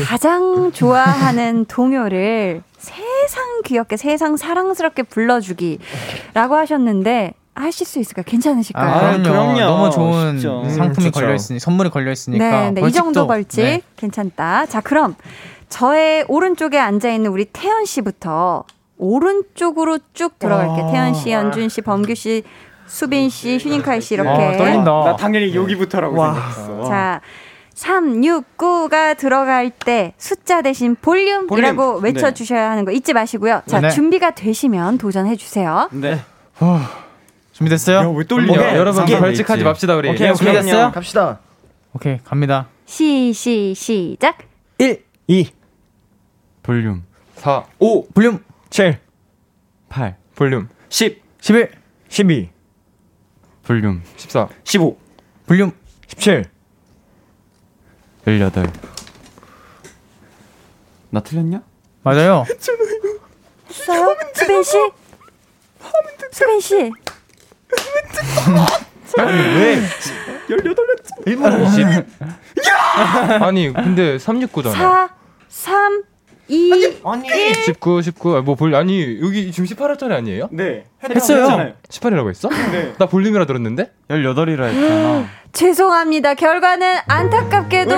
[0.07, 8.23] 가장 좋아하는 동요를 세상 귀엽게 세상 사랑스럽게 불러주기라고 하셨는데 하실 수 있을까요?
[8.25, 8.89] 괜찮으실까요?
[8.89, 9.23] 아, 그럼요.
[9.23, 9.59] 그럼요.
[9.59, 10.63] 너무 좋은 쉽죠.
[10.69, 11.11] 상품이 음, 좋죠.
[11.11, 12.71] 걸려 있으니 선물이 걸려 있으니까.
[12.71, 12.87] 네, 네.
[12.87, 13.81] 이 정도 벌칙 네.
[13.97, 14.65] 괜찮다.
[14.67, 15.15] 자, 그럼
[15.67, 18.63] 저의 오른쪽에 앉아 있는 우리 태연 씨부터
[18.97, 20.85] 오른쪽으로 쭉 들어갈게요.
[20.85, 20.91] 와.
[20.91, 22.43] 태연 씨, 연준 씨, 범규 씨,
[22.87, 24.29] 수빈 씨, 휴닝카이 씨 이렇게.
[24.29, 24.91] 아, 떨린다.
[24.91, 26.83] 나 당연히 여기부터라고 생각했어.
[26.85, 27.21] 자,
[27.75, 32.03] 369가 들어갈 때 숫자 대신 볼륨이라고 볼륨.
[32.03, 33.61] 외쳐주셔야 하는 거 잊지 마시고요.
[33.67, 33.89] 자, 네.
[33.89, 35.87] 준비가 되시면 도전해 주세요.
[35.91, 36.19] 네.
[37.59, 38.11] 준비됐어요?
[38.13, 38.53] 왜 떨려?
[38.53, 39.63] 오케이, 여러분 벌칙하지.
[39.63, 40.09] 맙시다 우리.
[40.09, 40.35] 오케이, 오케이.
[40.37, 40.91] 준비됐어요?
[40.91, 41.39] 갑시다.
[41.93, 42.69] 오케이, 갑니다.
[42.85, 44.37] 시, 시, 시작.
[44.77, 45.51] 1, 2,
[46.63, 47.03] 볼륨
[47.35, 49.01] 4 5, 볼륨 7,
[49.89, 51.71] 8, 볼륨 10, 11,
[52.07, 52.49] 12,
[53.63, 54.97] 볼륨 14 15.
[55.45, 55.71] 볼륨
[56.07, 56.45] 17.
[58.25, 58.71] 18.
[61.09, 61.61] 나 틀렸냐?
[62.03, 62.45] 맞아요.
[63.69, 64.15] 있어요?
[64.33, 64.77] 수빈 씨?
[66.31, 66.91] 수빈 씨.
[69.17, 69.79] 왜?
[70.49, 72.05] 18년.
[73.43, 74.71] 아니 근데 369잖아.
[74.71, 75.09] 4,
[75.47, 76.03] 3,
[76.47, 77.29] 2, 아니.
[77.53, 80.49] 19 19 아, 뭐볼 아니 여기 지금 18화짜리 아니에요?
[80.51, 80.85] 네.
[81.03, 81.43] 했어요.
[81.43, 81.73] 했잖아요.
[81.87, 82.49] 18이라고 했어?
[82.71, 82.93] 네.
[82.97, 83.91] 나 볼륨이라 들었는데?
[84.09, 85.25] 18이라 했잖아.
[85.51, 86.35] 죄송합니다.
[86.35, 87.95] 결과는 안타깝게도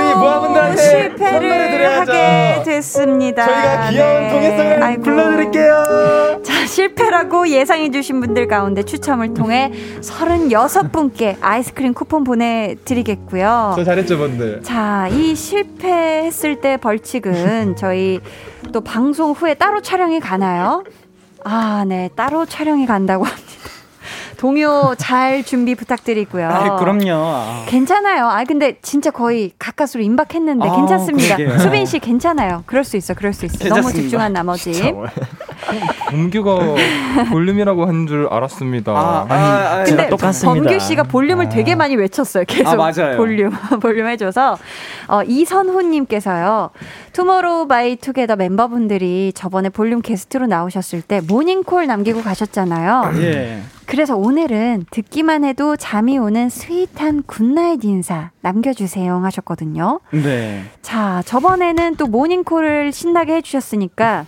[0.78, 2.00] 실패를.
[2.00, 3.46] 하게 됐습니다.
[3.46, 4.30] 저희가 귀여운 네.
[4.32, 5.02] 동해성을 아이고.
[5.04, 6.42] 불러드릴게요.
[6.44, 9.72] 자, 실패라고 예상해주신 분들 가운데 추첨을 통해
[10.02, 13.74] 36분께 아이스크림 쿠폰 보내드리겠고요.
[13.76, 14.62] 저 잘했죠, 분들.
[14.64, 18.22] 자, 이 실패했을 때 벌칙은 저희
[18.72, 20.84] 또 방송 후에 따로 촬영이 가나요?
[21.44, 23.52] 아, 네, 따로 촬영이 간다고 합니다.
[24.42, 26.50] 동요 잘 준비 부탁드리고요.
[26.50, 27.12] 아, 그럼요.
[27.14, 27.64] 아.
[27.68, 28.26] 괜찮아요.
[28.26, 31.36] 아 근데 진짜 거의 가까스로 임박했는데 아, 괜찮습니다.
[31.36, 31.60] 그러게요.
[31.60, 32.64] 수빈 씨 괜찮아요.
[32.66, 33.14] 그럴 수 있어.
[33.14, 33.60] 그럴 수 있어.
[33.60, 34.02] 너무 괜찮습니다.
[34.02, 34.72] 집중한 나머지.
[36.12, 36.60] 범규가
[37.32, 38.92] 볼륨이라고 한 줄 알았습니다.
[38.92, 39.34] 아, 아,
[39.80, 40.70] 아, 근데 똑같습니다.
[40.70, 42.44] 범규 씨가 볼륨을 되게 많이 외쳤어요.
[42.48, 43.18] 계속 아, 맞아요.
[43.18, 43.52] 볼륨
[43.82, 44.58] 볼륨 해줘서
[45.08, 46.72] 어, 이선호님께서요.
[47.14, 53.12] 투모로우 바이 투게더 멤버분들이 저번에 볼륨 게스트로 나오셨을 때 모닝콜 남기고 가셨잖아요.
[53.18, 53.62] 예.
[53.86, 60.00] 그래서 오늘은 듣기만 해도 잠이 오는 sweet한 good night 인사 남겨주세요 하셨거든요.
[60.12, 60.64] 네.
[60.82, 64.26] 자, 저번에는 또 모닝콜을 신나게 해주셨으니까,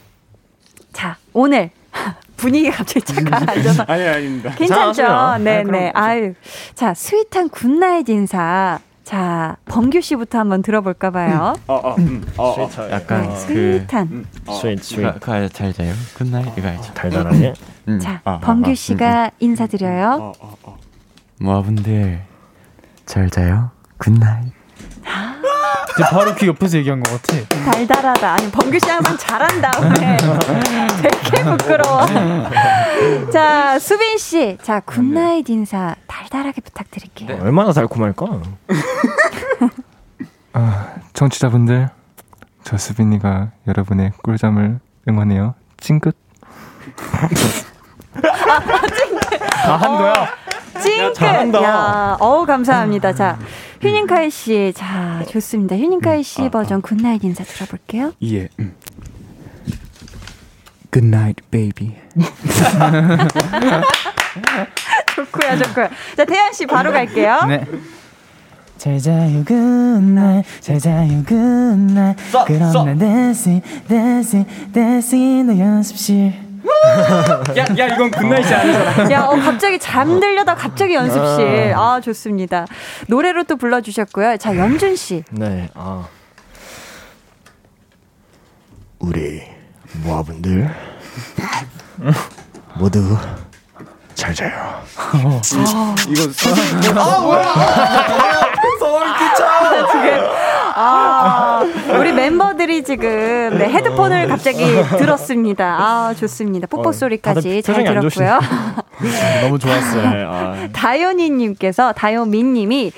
[0.94, 1.72] 자, 오늘
[2.38, 3.84] 분위기 갑자기 착 가라앉아서.
[3.90, 4.52] 아니, 아닙니다.
[4.52, 5.44] 괜찮죠?
[5.44, 5.92] 네네.
[5.94, 6.34] 아유.
[6.76, 8.80] 자, sweet한 good night 인사.
[9.04, 11.56] 자, 범규 씨부터 한번 들어볼까 봐요.
[11.68, 12.70] 어, 어, 음, 어, 어.
[12.90, 14.26] 약간 그 sweet한.
[14.62, 15.94] 스윗 스윗 그, 그, 잘 자요.
[16.16, 16.94] good night 이거 알죠?
[16.94, 17.54] 달달하게.
[17.90, 18.00] 음.
[18.00, 20.34] 자, 아, 아, 범규 아, 씨가 인사드려요.
[21.40, 22.22] 모아분들
[23.06, 23.72] 잘 자요.
[23.98, 24.63] good night.
[25.94, 27.38] 이제 바로 그 옆에서 얘기한 것 같아.
[27.72, 28.34] 달달하다.
[28.34, 30.18] 아니, 범규 씨 항상 잘한 다음에
[31.02, 32.06] 되게 부끄러워.
[33.32, 34.58] 자, 수빈 씨.
[34.62, 37.40] 자, good night 인사 달달하게 부탁드릴게요.
[37.42, 38.26] 얼마나 달콤할까?
[40.54, 41.90] 아, 청취자분들,
[42.64, 45.56] 저 수빈이가 여러분의 꿀잠을 응원해요.
[45.80, 46.16] 찡긋.
[49.66, 50.14] 다한 거야.
[50.82, 51.64] 찡긋.
[51.64, 53.14] 야, 어우 감사합니다.
[53.14, 53.38] 자,
[53.84, 55.76] 휴닝카이 씨, 자 좋습니다.
[55.76, 58.14] 휴닝카이 씨 버전 good night 인사 들어볼게요.
[58.24, 58.48] 예.
[58.60, 58.74] 음.
[60.92, 61.96] Good night, baby.
[65.16, 65.90] 좋고요, 좋고요.
[66.16, 67.46] 자, 태현 씨 바로 갈게요.
[67.48, 67.66] 네.
[68.78, 76.34] 잘 자요 good night 잘 자요 good night 그럼 난 dancing dancing dancing 너 연습실
[77.58, 79.12] 야, 야, 이건 굿나잇이 아니잖아.
[79.12, 81.74] 야, 어, 갑자기 잠들려다 갑자기 연습실.
[81.76, 82.66] 아, 좋습니다.
[83.08, 84.38] 노래로 또 불러주셨고요.
[84.38, 85.24] 자, 연준 씨.
[85.32, 85.70] 네.
[85.76, 86.08] 아.
[89.00, 89.44] 우리
[90.04, 90.74] 모아분들
[92.76, 93.18] 모두
[94.16, 94.82] 잘 자요.
[95.14, 96.24] 이거
[96.96, 97.44] 아,
[102.00, 104.64] 우리 멤버들이 지금 네, 헤드폰을 갑자기
[104.98, 105.78] 들었습니다.
[105.80, 106.68] 아, 좋습니다.
[106.68, 108.40] 뽀뽀 소리까지 잘 들었고요.
[109.42, 110.30] 너무 좋았어요.
[110.30, 110.68] 아.
[110.74, 112.92] 다요니님께서 다요민님이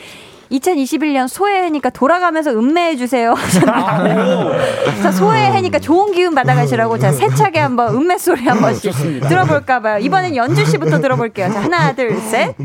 [0.52, 3.34] 2021년 소해니까 돌아가면서 음매해 주세요.
[5.02, 8.94] 자 소해해니까 좋은 기운 받아가시라고 자 세차게 한번 음매 소리 한 번씩
[9.28, 10.00] 들어볼까봐요.
[10.00, 11.52] 이번엔 연주 씨부터 들어볼게요.
[11.52, 12.56] 자 하나 둘 셋.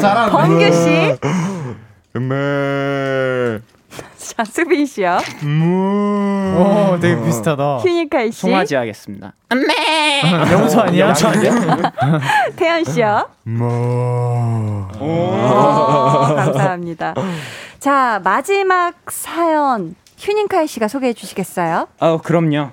[0.00, 1.16] 자, 범규 씨.
[4.16, 5.18] 자 수빈 씨요.
[6.56, 7.78] 오 되게 비슷하다.
[7.78, 8.40] 휴니카이 씨.
[8.40, 9.32] 송아지 하겠습니다.
[10.52, 11.12] 영수 아니야?
[12.56, 13.28] 태연 씨요.
[13.44, 14.88] 뭐.
[15.00, 17.14] 오, 감사합니다.
[17.78, 21.88] 자 마지막 사연 휴닝카이 씨가 소개해 주시겠어요?
[21.98, 22.70] 아, 그럼요.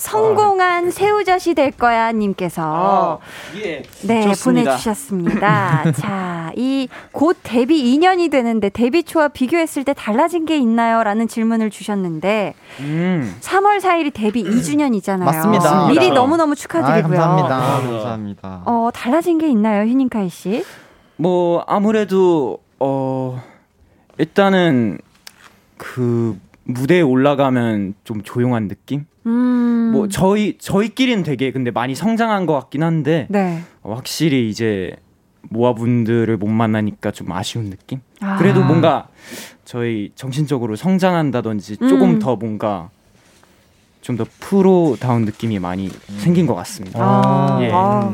[0.00, 3.20] 성공한 새우젓이 될 거야 님께서
[3.62, 3.82] 예.
[4.02, 4.70] 네 좋습니다.
[4.70, 5.92] 보내주셨습니다.
[5.96, 12.54] 자, 이 곧 데뷔 2년이 되는데 데뷔 초와 비교했을 때 달라진 게 있나요?라는 질문을 주셨는데
[12.80, 13.36] 음.
[13.40, 15.24] 3월 4일이 데뷔 2주년이잖아요.
[15.24, 15.88] 맞습니다.
[15.88, 17.20] 미리 너무 너무 축하드리고요.
[17.20, 17.56] 아, 감사합니다.
[17.56, 18.62] 아, 감사합니다.
[18.64, 20.64] 어 달라진 게 있나요, 휴닝카이 씨?
[21.16, 23.42] 뭐 아무래도 어
[24.18, 24.98] 일단은
[25.76, 29.04] 그 무대에 올라가면 좀 조용한 느낌?
[29.26, 29.90] 음.
[29.92, 33.62] 뭐 저희 저희끼리는 되게 근데 많이 성장한 것 같긴 한데 네.
[33.82, 34.96] 어, 확실히 이제
[35.42, 38.00] 모아분들을 못 만나니까 좀 아쉬운 느낌?
[38.20, 38.36] 아.
[38.36, 39.08] 그래도 뭔가
[39.64, 42.18] 저희 정신적으로 성장한다든지 조금 음.
[42.18, 42.90] 더 뭔가
[44.00, 46.98] 좀 더 프로다운 느낌이 많이 생긴 것 같습니다.
[47.00, 47.70] 아, 예.
[47.72, 48.12] 아.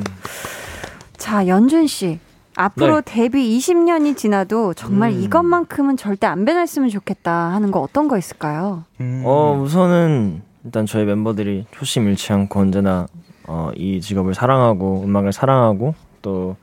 [1.17, 2.19] 자, 연준 씨.
[2.59, 3.13] 앞으로 네.
[3.15, 5.21] 데뷔 20년이 지나도 정말 음.
[5.21, 8.85] 이것만큼은 절대 안 변했으면 좋겠다 하는 거 어떤 거 있을까요?
[9.01, 9.23] 음.
[9.27, 13.07] 어 우선은 일단 저희 멤버들이 초심 잃지 않고 언제나
[13.45, 16.57] 어, 이 직업을 사랑하고 음악을 사랑하고 또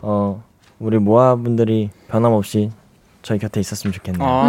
[0.00, 0.42] 어,
[0.78, 2.70] 우리 모아분들이 변함없이
[3.22, 4.26] 저희 곁에 있었으면 좋겠네요.
[4.26, 4.44] 아.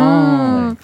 [0.69, 0.75] 음,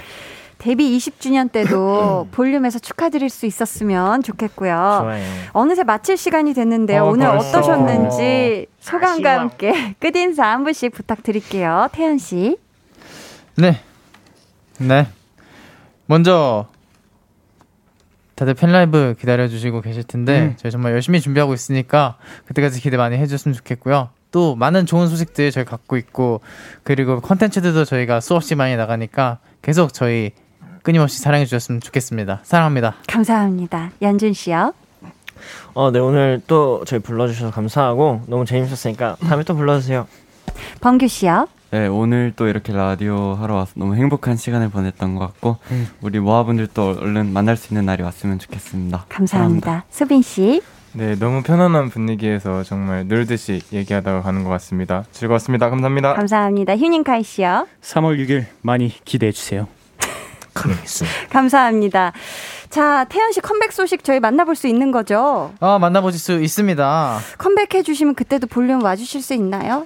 [0.57, 4.73] 데뷔 20주년 때도 볼륨에서 축하드릴 수 있었으면 좋겠고요.
[5.01, 5.23] 좋아요.
[5.53, 7.03] 어느새 마칠 시간이 됐는데요.
[7.03, 7.59] 어, 오늘 벌써.
[7.59, 11.89] 어떠셨는지 소감과 함께 끝인사 한 분씩 부탁드릴게요.
[11.91, 12.57] 태연 씨.
[13.55, 13.79] 네.
[14.79, 15.07] 네.
[16.07, 16.65] 먼저
[18.37, 20.53] 다들 팬라이브 기다려주시고 계실 텐데 음.
[20.57, 24.09] 저희 정말 열심히 준비하고 있으니까 그때까지 기대 많이 해주셨으면 좋겠고요.
[24.31, 26.41] 또 많은 좋은 소식들 저희 갖고 있고
[26.83, 30.33] 그리고 컨텐츠들도 저희가 수없이 많이 나가니까 계속 저희
[30.83, 32.41] 끊임없이 사랑해 주셨으면 좋겠습니다.
[32.43, 32.97] 사랑합니다.
[33.07, 33.89] 감사합니다.
[34.03, 34.75] 연준 씨요.
[35.73, 40.07] 어, 네, 오늘 또 저희 불러주셔서 감사하고 너무 재밌었으니까 다음에 또 불러주세요.
[40.81, 41.47] 범규 씨요.
[41.77, 45.57] 네, 오늘 또 이렇게 라디오 하러 와서 너무 행복한 시간을 보냈던 것 같고
[46.01, 49.05] 우리 모아분들도 얼른 만날 수 있는 날이 왔으면 좋겠습니다.
[49.07, 49.85] 감사합니다.
[49.91, 50.63] 수빈 씨.
[50.93, 55.03] 네, 너무 편안한 분위기에서 정말 늘듯이 얘기하다가 가는 것 같습니다.
[55.11, 55.69] 즐거웠습니다.
[55.69, 56.15] 감사합니다.
[56.15, 56.75] 감사합니다.
[56.77, 57.67] 휴닝카이 씨요.
[57.83, 59.67] 3월 6일 많이 기대해 주세요.
[61.29, 62.11] 감사합니다.
[62.71, 65.53] 자, 태연 씨 컴백 소식 저희 만나볼 수 있는 거죠?
[65.59, 67.19] 아 만나보실 수 있습니다.
[67.37, 69.85] 컴백해 주시면 그때도 볼륨 와주실 수 있나요?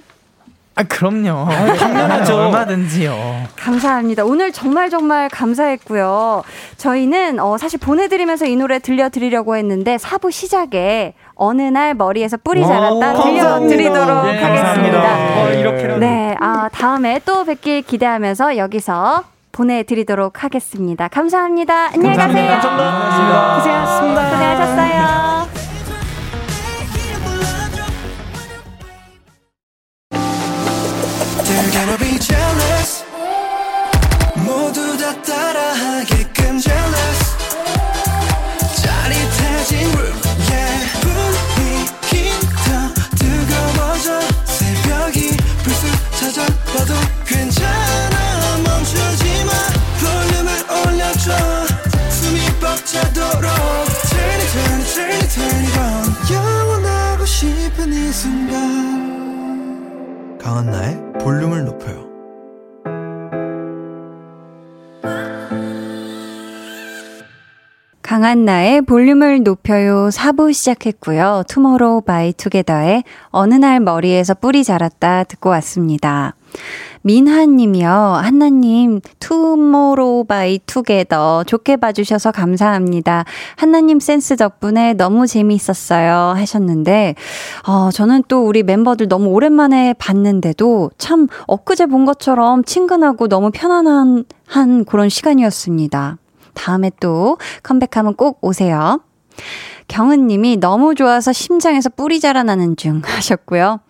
[0.74, 1.48] 아 그럼요.
[1.78, 2.34] 당연하죠.
[2.46, 3.14] 얼마든지요.
[3.56, 4.24] 감사합니다.
[4.24, 6.42] 오늘 정말 정말 감사했고요.
[6.78, 13.12] 저희는 어, 사실 보내드리면서 이 노래 들려드리려고 했는데 사부 시작에 어느 날 머리에서 뿌리 자랐다
[13.18, 14.24] 오, 들려드리도록.
[14.24, 15.02] 네, 하겠습니다.
[15.02, 15.42] 감사합니다.
[15.42, 16.00] 어, 이렇게라도.
[16.00, 21.08] 네, 아, 다음에 또 뵙길 기대하면서 여기서 보내드리도록 하겠습니다.
[21.08, 21.88] 감사합니다.
[21.92, 22.48] 안녕히 가세요.
[22.60, 23.54] 감사합니다.
[23.56, 24.30] 고생하셨습니다.
[24.30, 25.41] 고생하셨어요.
[60.42, 62.10] 강한나의 볼륨을 높여요.
[68.02, 71.44] 강한나의 볼륨을 높여요 4부 시작했고요.
[71.48, 76.34] 투모로우 바이 투게더의 어느 날 머리에서 뿔이 자랐다 듣고 왔습니다.
[77.02, 77.88] 민하님이요.
[77.88, 83.24] 한나님, 투모로우 바이 투게더 좋게 봐주셔서 감사합니다.
[83.56, 86.34] 한나님 센스 덕분에 너무 재미있었어요.
[86.36, 87.14] 하셨는데,
[87.66, 94.24] 어, 저는 또 우리 멤버들 너무 오랜만에 봤는데도 참 엊그제 본 것처럼 친근하고 너무 편안한
[94.46, 96.18] 한 그런 시간이었습니다.
[96.54, 99.00] 다음에 또 컴백하면 꼭 오세요.
[99.92, 103.80] 경은님이 너무 좋아서 심장에서 뿔이 자라나는 중 하셨고요.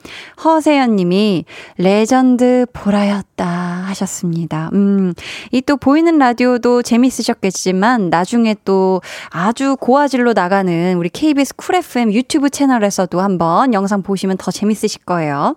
[0.44, 1.44] 허세연님이
[1.78, 4.68] 레전드 보라였다 하셨습니다.
[4.74, 5.14] 음,
[5.53, 9.00] 이 또 보이는 라디오도 재밌으셨겠지만 나중에 또
[9.30, 15.55] 아주 고화질로 나가는 우리 KBS Cool FM 유튜브 채널에서도 한번 영상 보시면 더 재밌으실 거예요.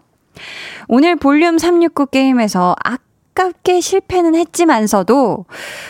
[0.88, 2.76] 오늘 볼륨 369 게임에서
[3.36, 5.46] 아깝게 실패는 했지만서도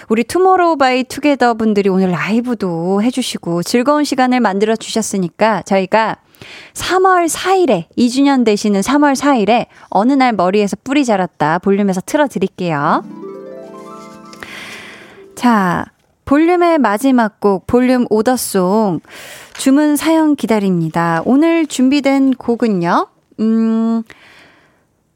[0.09, 6.17] 우리 투모로우 바이 투게더 분들이 오늘 라이브도 해주시고 즐거운 시간을 만들어 주셨으니까 저희가
[6.73, 13.03] 3월 4일에 2주년 되시는 3월 4일에 어느 날 머리에서 뿔이 자랐다 볼륨에서 틀어드릴게요.
[15.35, 15.85] 자,
[16.25, 19.01] 볼륨의 마지막 곡 볼륨 오더송
[19.57, 21.21] 주문 사연 기다립니다.
[21.25, 23.07] 오늘 준비된 곡은요.
[23.41, 24.03] 음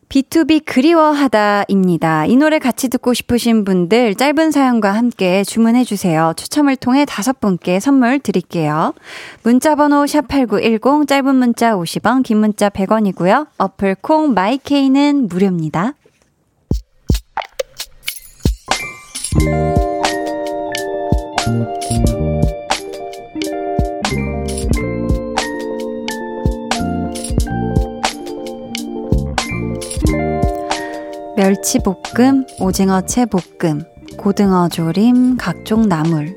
[0.10, 2.26] B2B 그리워하다입니다.
[2.26, 6.34] 이 노래 같이 듣고 싶으신 분들 짧은 사연과 함께 주문해 주세요.
[6.36, 8.93] 추첨을 통해 다섯 분께 선물 드릴게요.
[9.43, 13.47] 문자 번호 샵8910 짧은 문자 50원, 긴 문자 100원이고요.
[13.60, 15.93] 어플 콩 마이케이는 무료입니다.
[31.39, 33.85] 멸치볶음, 오징어 채볶음,
[34.17, 36.35] 고등어 조림, 각종 나물.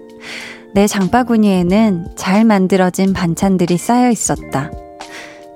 [0.74, 4.70] 내 장바구니에는 잘 만들어진 반찬들이 쌓여 있었다.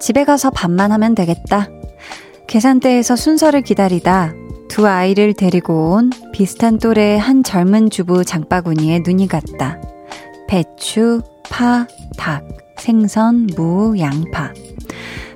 [0.00, 1.68] 집에 가서 밥만 하면 되겠다.
[2.48, 4.34] 계산대에서 순서를 기다리다
[4.68, 9.80] 두 아이를 데리고 온 비슷한 또래의 한 젊은 주부 장바구니에 눈이 갔다.
[10.48, 11.86] 배추, 파,
[12.16, 14.52] 닭, 생선, 무, 양파.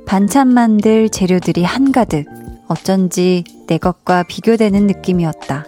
[0.05, 2.40] 반찬 만들 재료들이 한가득.
[2.71, 5.67] 어쩐지 내 것과 비교되는 느낌이었다.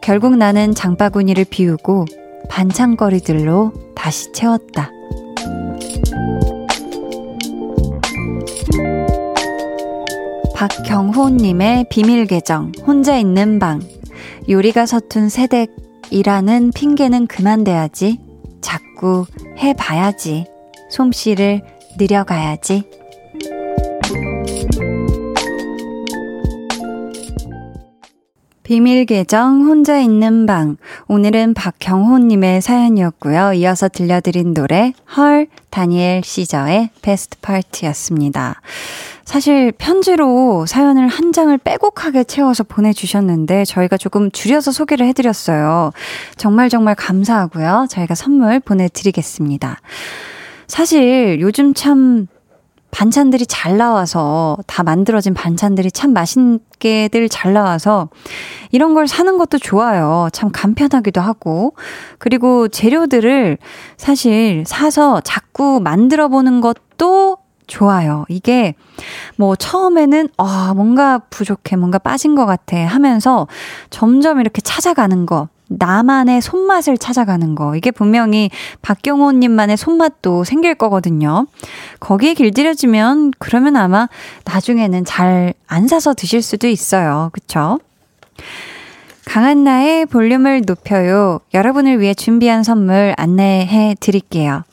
[0.00, 2.04] 결국 나는 장바구니를 비우고
[2.48, 4.92] 반찬거리들로 다시 채웠다.
[10.54, 13.80] 박경호님의 비밀 계정, 혼자 있는 방.
[14.48, 18.20] 요리가 서툰 세댁이라는 핑계는 그만 대야지.
[18.60, 19.26] 자꾸
[19.58, 20.46] 해봐야지.
[20.90, 21.62] 솜씨를
[21.98, 22.97] 느려가야지.
[28.68, 30.76] 비밀 계정 혼자 있는 방.
[31.06, 33.54] 오늘은 박경호님의 사연이었고요.
[33.54, 38.60] 이어서 들려드린 노래 헐 다니엘 시저의 베스트 파트였습니다.
[39.24, 45.92] 사실 편지로 사연을 한 장을 빼곡하게 채워서 보내주셨는데 저희가 조금 줄여서 소개를 해드렸어요.
[46.36, 47.86] 정말 정말 감사하고요.
[47.88, 49.80] 저희가 선물 보내드리겠습니다.
[50.66, 52.26] 사실 요즘 참
[52.90, 58.08] 반찬들이 잘 나와서 다 만들어진 반찬들이 참 맛있게들 잘 나와서
[58.70, 60.28] 이런 걸 사는 것도 좋아요.
[60.32, 61.74] 참 간편하기도 하고.
[62.18, 63.58] 그리고 재료들을
[63.96, 68.24] 사실 사서 자꾸 만들어 보는 것도 좋아요.
[68.28, 68.74] 이게
[69.36, 73.46] 뭐 처음에는 아, 뭔가 부족해, 뭔가 빠진 것 같아 하면서
[73.90, 75.48] 점점 이렇게 찾아가는 거.
[75.68, 77.76] 나만의 손맛을 찾아가는 거.
[77.76, 78.50] 이게 분명히
[78.82, 81.46] 박경호님만의 손맛도 생길 거거든요.
[82.00, 84.08] 거기에 길들여지면 그러면 아마
[84.44, 87.30] 나중에는 잘 안 사서 드실 수도 있어요.
[87.32, 87.78] 그쵸?
[89.26, 91.40] 강한나의 볼륨을 높여요.
[91.52, 94.64] 여러분을 위해 준비한 선물 안내해 드릴게요.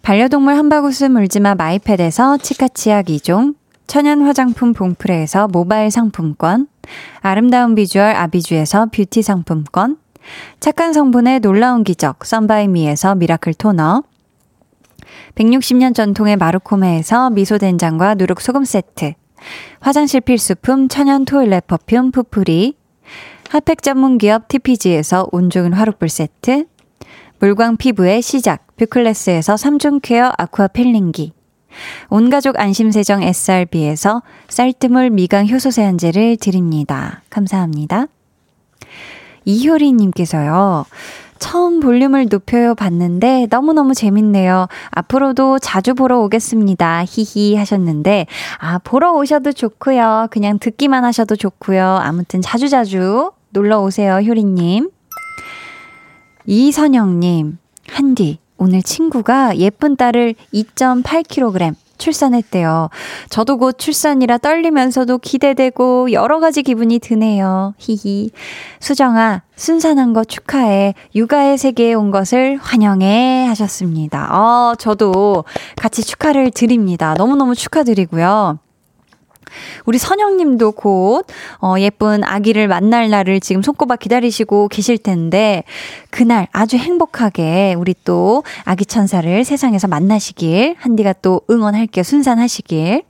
[0.00, 3.54] 반려동물 한바구스 물지마 마이패드에서 치카치약 2종,
[3.86, 6.68] 천연 화장품 봉프레에서 모바일 상품권,
[7.20, 9.98] 아름다운 비주얼 아비주에서 뷰티 상품권,
[10.60, 14.02] 착한 성분의 놀라운 기적 썬바이미에서 미라클 토너.
[15.34, 19.14] 160년 전통의 마루코메에서 미소된장과 누룩소금 세트.
[19.80, 22.74] 화장실 필수품 천연 toilet perfume 푸푸리
[23.50, 26.66] 핫팩 전문 기업 TPG에서 온종일 화롯불 세트.
[27.38, 31.32] 물광 피부의 시작 뷰클래스에서 3중 케어 aqua 필링기.
[32.08, 37.22] 온가족 안심세정 SRB에서 쌀뜨물 미강 효소 세안제를 드립니다.
[37.28, 38.06] 감사합니다.
[39.46, 40.84] 이효리님께서요.
[41.38, 44.68] 처음 볼륨을 높여요 봤는데 너무너무 재밌네요.
[44.90, 47.04] 앞으로도 자주 보러 오겠습니다.
[47.06, 48.26] 히히 하셨는데,
[48.58, 50.28] 아, 보러 오셔도 좋고요.
[50.30, 51.82] 그냥 듣기만 하셔도 좋고요.
[52.02, 54.90] 아무튼 자주자주 놀러 오세요, 효리 님.
[56.46, 62.90] 이선영 님, 한디, 오늘 친구가 예쁜 딸을 2.8kg 출산했대요.
[63.30, 67.74] 저도 곧 출산이라 떨리면서도 기대되고 여러 가지 기분이 드네요.
[67.78, 68.30] 히히.
[68.80, 70.94] 수정아, 순산한 거 축하해.
[71.14, 74.28] 육아의 세계에 온 것을 환영해 하셨습니다.
[74.32, 75.44] 어, 저도
[75.76, 77.14] 같이 축하를 드립니다.
[77.16, 78.58] 너무너무 축하드리고요.
[79.84, 81.26] 우리 선영님도 곧
[81.60, 85.64] 어, 예쁜 아기를 만날 날을 지금 손꼽아 기다리시고 계실 텐데
[86.10, 92.02] 그날 아주 행복하게 우리 또 아기 천사를 세상에서 만나시길 한디가 또 응원할게요.
[92.02, 93.02] 순산하시길.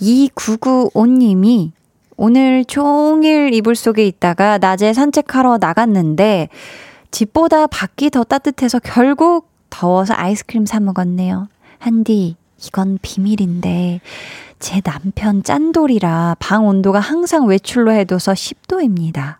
[0.00, 1.72] 2995님이
[2.16, 6.48] 오늘 종일 이불 속에 있다가 낮에 산책하러 나갔는데
[7.10, 11.48] 집보다 밖이 더 따뜻해서 결국 더워서 아이스크림 사 먹었네요.
[11.78, 14.00] 한디, 이건 비밀인데
[14.58, 19.36] 제 남편 짠돌이라 방 온도가 항상 외출로 해둬서 10도입니다.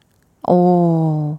[0.49, 1.39] 오,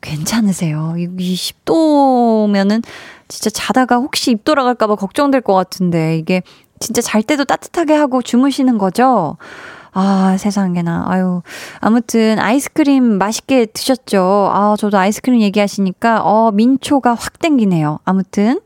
[0.00, 0.94] 괜찮으세요?
[0.98, 2.82] 이, 이 10도면은
[3.28, 6.42] 진짜 자다가 혹시 입 돌아갈까봐 걱정될 것 같은데 이게
[6.80, 9.36] 진짜 잘 때도 따뜻하게 하고 주무시는 거죠?
[9.92, 11.04] 아, 세상에나.
[11.08, 11.42] 아유.
[11.80, 14.50] 아무튼 아이스크림 맛있게 드셨죠?
[14.52, 18.00] 아, 저도 아이스크림 얘기하시니까 어, 민초가 확 땡기네요.
[18.04, 18.60] 아무튼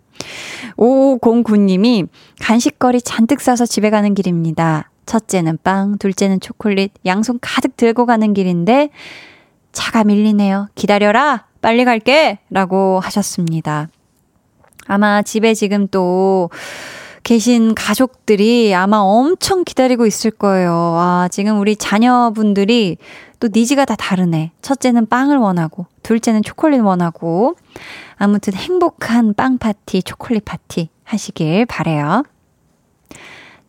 [0.76, 2.08] 5509님이
[2.40, 4.90] 간식거리 잔뜩 싸서 집에 가는 길입니다.
[5.06, 8.90] 첫째는 빵, 둘째는 초콜릿, 양손 가득 들고 가는 길인데
[9.72, 10.68] 차가 밀리네요.
[10.74, 11.46] 기다려라!
[11.60, 12.38] 빨리 갈게!
[12.50, 13.88] 라고 하셨습니다.
[14.86, 16.50] 아마 집에 지금 또
[17.22, 20.72] 계신 가족들이 아마 엄청 기다리고 있을 거예요.
[20.72, 22.98] 아, 지금 우리 자녀분들이
[23.40, 24.52] 또 니즈가 다 다르네.
[24.62, 27.56] 첫째는 빵을 원하고, 둘째는 초콜릿 원하고.
[28.16, 32.24] 아무튼 행복한 빵 파티, 초콜릿 파티 하시길 바래요.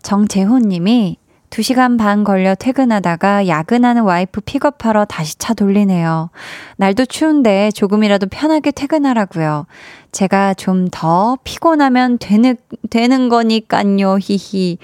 [0.03, 1.17] 정재호 님이
[1.49, 6.29] 2시간 반 걸려 퇴근하다가 야근하는 와이프 픽업하러 다시 차 돌리네요.
[6.75, 9.65] 날도 추운데 조금이라도 편하게 퇴근하라고요.
[10.11, 12.57] 제가 좀 더 피곤하면 되는,
[12.89, 14.77] 되는 거니깐요, 히히.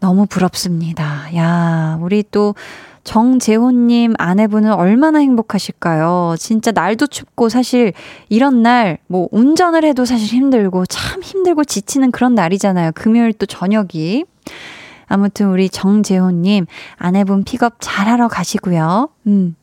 [0.00, 1.28] 너무 부럽습니다.
[1.36, 2.54] 야, 우리 또
[3.04, 6.36] 정재호님 아내분은 얼마나 행복하실까요?
[6.38, 7.92] 진짜 날도 춥고 사실
[8.28, 12.92] 이런 날 뭐 운전을 해도 사실 힘들고 참 힘들고 지치는 그런 날이잖아요.
[12.94, 14.24] 금요일 또 저녁이.
[15.06, 16.66] 아무튼 우리 정재호님
[16.96, 19.08] 아내분 픽업 잘하러 가시고요.
[19.26, 19.56] 음.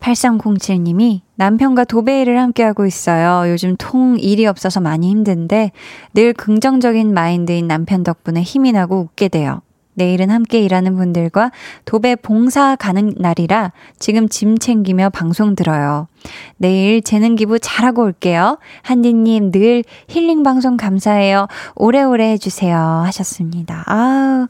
[0.00, 3.50] 8307님이 남편과 도배일을 함께하고 있어요.
[3.50, 5.72] 요즘 통 일이 없어서 많이 힘든데
[6.12, 9.62] 늘 긍정적인 마인드인 남편 덕분에 힘이 나고 웃게 돼요.
[9.94, 11.50] 내일은 함께 일하는 분들과
[11.84, 16.08] 도배 봉사 가는 날이라 지금 짐 챙기며 방송 들어요.
[16.56, 18.58] 내일 재능 기부 잘하고 올게요.
[18.82, 21.46] 한디님 늘 힐링 방송 감사해요.
[21.74, 22.76] 오래오래 해주세요.
[22.76, 23.84] 하셨습니다.
[23.86, 24.46] 아우.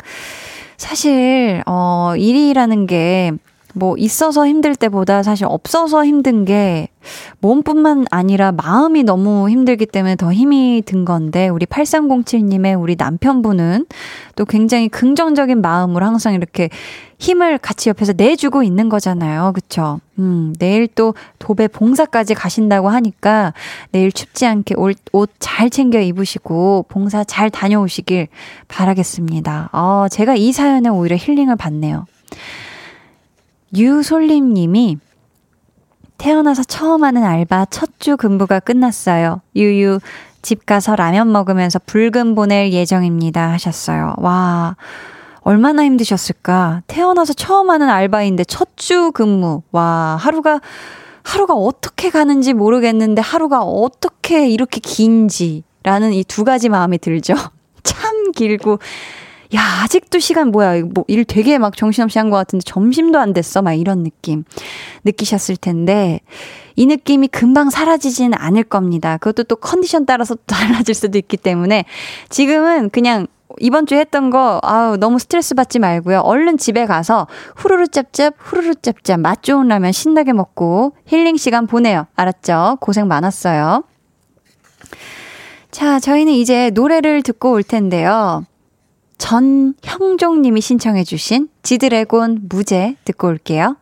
[0.77, 3.31] 사실, 어, 일이라는 게,
[3.75, 6.89] 뭐, 있어서 힘들 때보다 사실 없어서 힘든 게,
[7.41, 13.87] 몸뿐만 아니라 마음이 너무 힘들기 때문에 더 힘이 든 건데, 우리 8307님의 우리 남편분은
[14.37, 16.71] 또 굉장히 긍정적인 마음으로 항상 이렇게
[17.19, 19.53] 힘을 같이 옆에서 내주고 있는 거잖아요.
[19.55, 20.01] 그쵸?
[20.19, 23.53] 음, 내일 또 도배 봉사까지 가신다고 하니까
[23.93, 24.97] 내일 춥지 않게 옷
[25.39, 28.29] 잘 챙겨 입으시고 봉사 잘 다녀오시길
[28.69, 29.69] 바라겠습니다.
[29.73, 32.07] 어, 제가 이 사연에 오히려 힐링을 받네요.
[33.77, 34.99] 유솔림 님이
[36.19, 39.41] 태어나서 처음 하는 알바 첫 주 근무가 끝났어요.
[39.57, 40.01] 유유,
[40.43, 43.51] 집 가서 라면 먹으면서 불금 보낼 예정입니다.
[43.53, 44.15] 하셨어요.
[44.19, 44.77] 와.
[45.43, 46.83] 얼마나 힘드셨을까?
[46.87, 49.63] 태어나서 처음 하는 알바인데 첫 주 근무.
[49.73, 50.61] 와, 하루가,
[51.23, 55.63] 하루가 어떻게 가는지 모르겠는데 하루가 어떻게 이렇게 긴지.
[55.85, 57.35] 라는 이 두 가지 마음이 들죠.
[57.83, 58.79] 참 길고.
[59.55, 60.83] 야, 아직도 시간 뭐야.
[60.95, 63.61] 뭐, 일 되게 막 정신없이 한 것 같은데 점심도 안 됐어.
[63.61, 64.45] 막 이런 느낌
[65.05, 66.21] 느끼셨을 텐데,
[66.75, 69.19] 이 느낌이 금방 사라지진 않을 겁니다.
[69.19, 71.85] 그것도 또 컨디션 따라서 달라질 수도 있기 때문에,
[72.31, 73.27] 지금은 그냥
[73.59, 76.21] 이번 주에 했던 거, 아우, 너무 스트레스 받지 말고요.
[76.21, 77.27] 얼른 집에 가서
[77.57, 82.07] 후루루 짭짭, 후루루 짭짭, 맛 좋은 라면 신나게 먹고 힐링 시간 보내요.
[82.17, 82.79] 알았죠?
[82.81, 83.85] 고생 많았어요.
[85.71, 88.47] 자, 저희는 이제 노래를 듣고 올 텐데요.
[89.23, 93.77] 전형종님이 신청해주신 지드래곤 무제 듣고 올게요.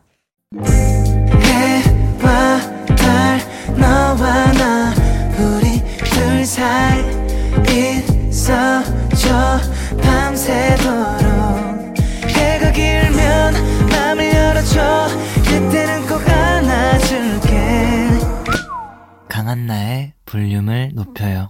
[19.27, 21.49] 강한나의 볼륨을 높여요.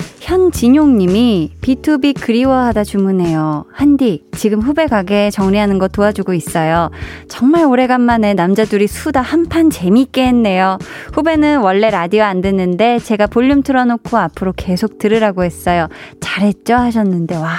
[0.21, 3.65] 현진용님이 B2B 그리워하다 주문해요.
[3.73, 6.91] 한디, 지금 후배 가게 정리하는 거 도와주고 있어요.
[7.27, 10.77] 정말 오래간만에 남자 둘이 수다 한판 재밌게 했네요.
[11.13, 15.87] 후배는 원래 라디오 안 듣는데 제가 볼륨 틀어놓고 앞으로 계속 들으라고 했어요.
[16.19, 16.75] 잘했죠?
[16.75, 17.49] 하셨는데, 와,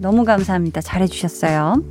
[0.00, 0.82] 너무 감사합니다.
[0.82, 1.82] 잘해주셨어요.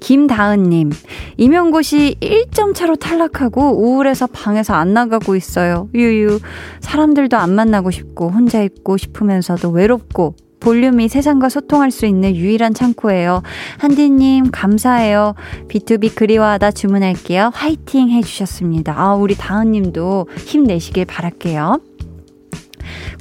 [0.00, 0.90] 김다은님,
[1.36, 5.88] 임용고시 1점 차로 탈락하고 우울해서 방에서 안 나가고 있어요.
[5.94, 6.40] 유유.
[6.80, 13.42] 사람들도 안 만나고 싶고, 혼자 있고 싶으면서도 외롭고, 볼륨이 세상과 소통할 수 있는 유일한 창구예요.
[13.78, 15.34] 한디님, 감사해요.
[15.68, 17.50] B2B 그리워하다 주문할게요.
[17.54, 18.94] 화이팅 해주셨습니다.
[18.98, 21.80] 아, 우리 다은님도 힘내시길 바랄게요.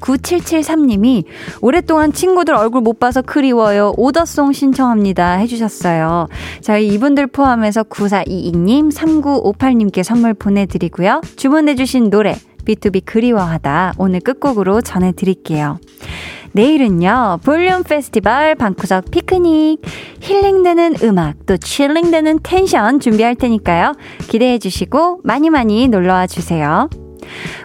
[0.01, 1.25] 9773님이
[1.61, 3.93] 오랫동안 친구들 얼굴 못 봐서 그리워요.
[3.97, 5.33] 오더송 신청합니다.
[5.37, 6.27] 해주셨어요.
[6.61, 11.21] 저희 이분들 포함해서 9422님, 3958님께 선물 보내드리고요.
[11.35, 15.79] 주문해주신 노래, B2B 그리워하다 오늘 끝곡으로 전해드릴게요.
[16.53, 19.81] 내일은요, 볼륨 페스티벌 방구석 피크닉,
[20.21, 23.93] 힐링되는 음악, 또 칠링되는 텐션 준비할 테니까요.
[24.27, 26.89] 기대해 주시고 많이 많이 놀러와 주세요.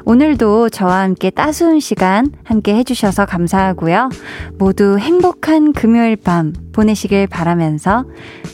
[0.05, 4.11] 오늘도 저와 함께 따스운 시간 함께 해주셔서 감사하고요.
[4.59, 8.05] 모두 행복한 금요일 밤 보내시길 바라면서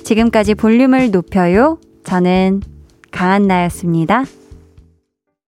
[0.04, 1.78] 지금까지 볼륨을 높여요.
[2.04, 2.62] 저는
[3.10, 4.24] 강한나였습니다.